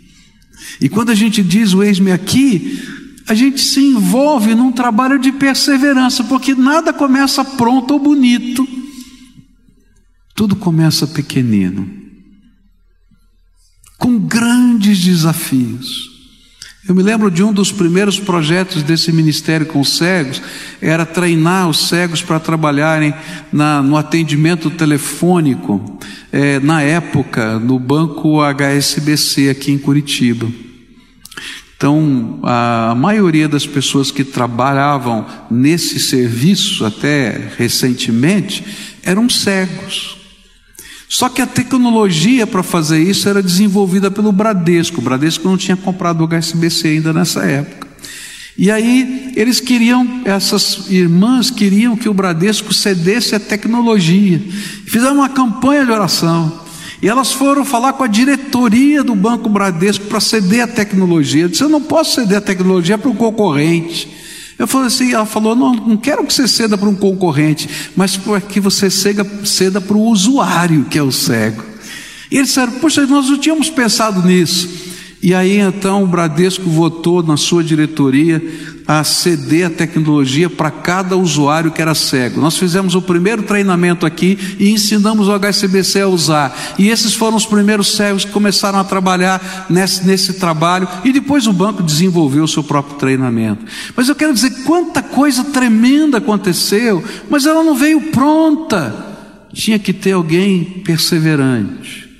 E 0.80 0.88
quando 0.88 1.11
a 1.11 1.14
gente 1.14 1.42
diz 1.42 1.72
o 1.72 1.82
eis-me 1.82 2.12
aqui, 2.12 2.80
a 3.26 3.35
gente 3.35 3.61
se 3.61 3.80
envolve 3.80 4.54
num 4.54 4.72
trabalho 4.72 5.18
de 5.18 5.32
perseverança, 5.32 6.24
porque 6.24 6.54
nada 6.54 6.92
começa 6.92 7.44
pronto 7.44 7.92
ou 7.94 8.00
bonito. 8.00 8.66
Tudo 10.35 10.56
começa 10.56 11.06
pequenino, 11.06 11.88
com 13.98 14.18
grandes 14.18 14.98
desafios. 14.98 16.12
Eu 16.88 16.96
me 16.96 17.02
lembro 17.02 17.30
de 17.30 17.44
um 17.44 17.52
dos 17.52 17.70
primeiros 17.70 18.18
projetos 18.18 18.82
desse 18.82 19.12
ministério 19.12 19.66
com 19.66 19.84
cegos, 19.84 20.42
era 20.80 21.06
treinar 21.06 21.68
os 21.68 21.88
cegos 21.88 22.22
para 22.22 22.40
trabalharem 22.40 23.14
na, 23.52 23.80
no 23.80 23.96
atendimento 23.96 24.68
telefônico, 24.68 25.98
é, 26.32 26.58
na 26.58 26.82
época, 26.82 27.60
no 27.60 27.78
banco 27.78 28.40
HSBC 28.42 29.50
aqui 29.50 29.70
em 29.70 29.78
Curitiba. 29.78 30.50
Então, 31.76 32.40
a 32.42 32.96
maioria 32.96 33.48
das 33.48 33.66
pessoas 33.66 34.10
que 34.10 34.24
trabalhavam 34.24 35.24
nesse 35.48 36.00
serviço 36.00 36.84
até 36.84 37.52
recentemente 37.56 38.64
eram 39.04 39.28
cegos. 39.28 40.21
Só 41.12 41.29
que 41.29 41.42
a 41.42 41.46
tecnologia 41.46 42.46
para 42.46 42.62
fazer 42.62 42.98
isso 42.98 43.29
era 43.29 43.42
desenvolvida 43.42 44.11
pelo 44.11 44.33
Bradesco. 44.33 44.98
O 44.98 45.05
Bradesco 45.05 45.46
não 45.46 45.59
tinha 45.59 45.77
comprado 45.77 46.22
o 46.22 46.27
HSBC 46.27 46.88
ainda 46.88 47.12
nessa 47.12 47.44
época. 47.44 47.87
E 48.57 48.70
aí 48.70 49.31
eles 49.37 49.61
queriam, 49.61 50.22
essas 50.25 50.87
irmãs 50.88 51.51
queriam 51.51 51.98
que 51.98 52.09
o 52.09 52.14
Bradesco 52.14 52.72
cedesse 52.72 53.35
a 53.35 53.40
tecnologia. 53.40 54.40
Fizeram 54.87 55.16
uma 55.16 55.29
campanha 55.29 55.85
de 55.85 55.92
oração. 55.92 56.61
E 57.03 57.07
elas 57.07 57.31
foram 57.31 57.62
falar 57.62 57.92
com 57.92 58.05
a 58.05 58.09
diretoria 58.09 59.05
do 59.05 59.14
Banco 59.14 59.51
Bradesco 59.51 60.07
para 60.07 60.18
ceder 60.18 60.62
a 60.62 60.66
tecnologia. 60.66 61.42
Eu 61.42 61.48
disse: 61.51 61.62
Eu 61.62 61.68
não 61.68 61.83
posso 61.83 62.14
ceder 62.14 62.38
a 62.38 62.40
tecnologia 62.40 62.96
para 62.96 63.11
o 63.11 63.14
concorrente. 63.14 64.09
Eu 64.62 64.68
falei 64.68 64.87
assim, 64.87 65.12
ela 65.12 65.27
falou, 65.27 65.57
não, 65.57 65.75
não 65.75 65.96
quero 65.96 66.25
que 66.25 66.33
você 66.33 66.46
ceda 66.46 66.79
para 66.79 66.88
um 66.88 66.94
concorrente, 66.94 67.68
mas 67.96 68.16
que 68.48 68.61
você 68.61 68.88
ceda, 68.88 69.27
ceda 69.44 69.81
para 69.81 69.96
o 69.96 70.03
usuário, 70.03 70.85
que 70.85 70.96
é 70.96 71.03
o 71.03 71.11
cego. 71.11 71.64
E 72.31 72.37
eles 72.37 72.51
disseram, 72.51 72.70
poxa, 72.75 73.05
nós 73.05 73.29
não 73.29 73.38
tínhamos 73.38 73.68
pensado 73.68 74.22
nisso. 74.25 74.68
E 75.22 75.32
aí 75.32 75.58
então 75.58 76.02
o 76.02 76.06
Bradesco 76.06 76.68
votou 76.68 77.22
na 77.22 77.37
sua 77.37 77.62
diretoria 77.62 78.42
a 78.88 79.04
ceder 79.04 79.68
a 79.68 79.70
tecnologia 79.70 80.50
para 80.50 80.68
cada 80.68 81.16
usuário 81.16 81.70
que 81.70 81.80
era 81.80 81.94
cego. 81.94 82.40
Nós 82.40 82.58
fizemos 82.58 82.96
o 82.96 83.00
primeiro 83.00 83.44
treinamento 83.44 84.04
aqui 84.04 84.37
e 84.58 84.70
ensinamos 84.70 85.28
o 85.28 85.38
HSBC 85.38 86.00
a 86.00 86.08
usar. 86.08 86.74
E 86.76 86.88
esses 86.88 87.14
foram 87.14 87.37
os 87.37 87.46
primeiros 87.46 87.94
cegos 87.94 88.24
que 88.24 88.32
começaram 88.32 88.80
a 88.80 88.85
trabalhar 88.85 89.66
nesse, 89.70 90.04
nesse 90.04 90.32
trabalho 90.35 90.88
e 91.04 91.12
depois 91.12 91.46
o 91.46 91.52
banco 91.52 91.85
desenvolveu 91.85 92.42
o 92.42 92.48
seu 92.48 92.64
próprio 92.64 92.96
treinamento. 92.96 93.64
Mas 93.96 94.08
eu 94.08 94.16
quero 94.16 94.35
dizer 94.35 94.64
quanta 94.64 95.00
coisa 95.00 95.44
tremenda 95.44 96.18
aconteceu, 96.18 97.02
mas 97.30 97.46
ela 97.46 97.62
não 97.62 97.76
veio 97.76 98.11
pronta. 98.11 98.92
Tinha 99.52 99.78
que 99.78 99.92
ter 99.92 100.12
alguém 100.12 100.64
perseverante 100.85 102.12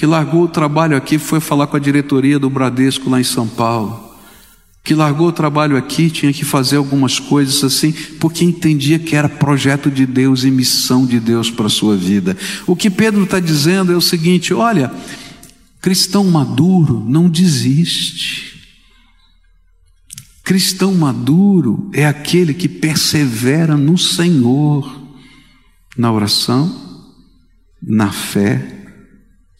que 0.00 0.06
largou 0.06 0.44
o 0.44 0.48
trabalho 0.48 0.96
aqui, 0.96 1.18
foi 1.18 1.40
falar 1.40 1.66
com 1.66 1.76
a 1.76 1.78
diretoria 1.78 2.38
do 2.38 2.48
Bradesco 2.48 3.10
lá 3.10 3.20
em 3.20 3.24
São 3.24 3.46
Paulo, 3.46 4.14
que 4.82 4.94
largou 4.94 5.28
o 5.28 5.32
trabalho 5.32 5.76
aqui, 5.76 6.08
tinha 6.08 6.32
que 6.32 6.42
fazer 6.42 6.76
algumas 6.76 7.18
coisas 7.18 7.62
assim, 7.62 7.92
porque 8.18 8.42
entendia 8.42 8.98
que 8.98 9.14
era 9.14 9.28
projeto 9.28 9.90
de 9.90 10.06
Deus 10.06 10.42
e 10.42 10.50
missão 10.50 11.04
de 11.04 11.20
Deus 11.20 11.50
para 11.50 11.66
a 11.66 11.68
sua 11.68 11.98
vida. 11.98 12.34
O 12.66 12.74
que 12.74 12.88
Pedro 12.88 13.24
está 13.24 13.38
dizendo 13.38 13.92
é 13.92 13.94
o 13.94 14.00
seguinte: 14.00 14.54
olha, 14.54 14.90
cristão 15.82 16.24
maduro 16.24 17.04
não 17.06 17.28
desiste. 17.28 18.58
Cristão 20.42 20.94
maduro 20.94 21.90
é 21.92 22.06
aquele 22.06 22.54
que 22.54 22.70
persevera 22.70 23.76
no 23.76 23.98
Senhor, 23.98 24.98
na 25.94 26.10
oração, 26.10 27.12
na 27.82 28.10
fé 28.10 28.79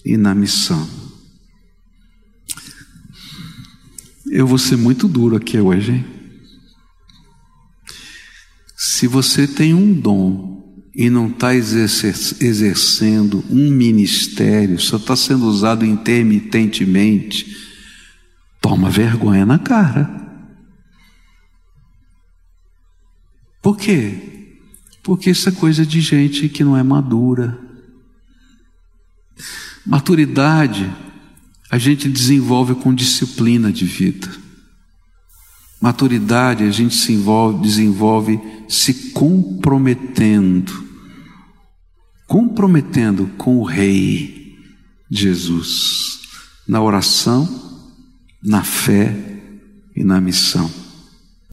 e 0.04 0.16
na 0.16 0.34
missão. 0.34 0.88
Eu 4.26 4.46
vou 4.46 4.58
ser 4.58 4.76
muito 4.76 5.08
duro 5.08 5.36
aqui 5.36 5.58
hoje, 5.58 5.92
hein? 5.92 6.04
Se 8.76 9.06
você 9.06 9.46
tem 9.46 9.74
um 9.74 9.92
dom 9.92 10.88
e 10.94 11.10
não 11.10 11.28
está 11.28 11.54
exercendo 11.54 13.44
um 13.50 13.70
ministério, 13.70 14.78
só 14.78 14.96
está 14.96 15.16
sendo 15.16 15.46
usado 15.46 15.84
intermitentemente, 15.84 17.56
toma 18.60 18.90
vergonha 18.90 19.44
na 19.44 19.58
cara. 19.58 20.18
Por 23.62 23.76
quê? 23.76 24.56
Porque 25.02 25.30
isso 25.30 25.48
é 25.48 25.52
coisa 25.52 25.84
de 25.84 26.00
gente 26.00 26.48
que 26.48 26.62
não 26.62 26.76
é 26.76 26.82
madura 26.82 27.69
Maturidade 29.86 30.90
a 31.70 31.78
gente 31.78 32.08
desenvolve 32.08 32.74
com 32.74 32.94
disciplina 32.94 33.72
de 33.72 33.84
vida. 33.84 34.28
Maturidade 35.80 36.64
a 36.64 36.70
gente 36.70 36.94
se 36.94 37.12
envolve, 37.12 37.62
desenvolve 37.62 38.38
se 38.68 39.12
comprometendo, 39.12 40.72
comprometendo 42.26 43.26
com 43.38 43.58
o 43.58 43.64
Rei 43.64 44.56
Jesus, 45.10 46.20
na 46.68 46.82
oração, 46.82 47.48
na 48.42 48.62
fé 48.62 49.40
e 49.96 50.04
na 50.04 50.20
missão. 50.20 50.70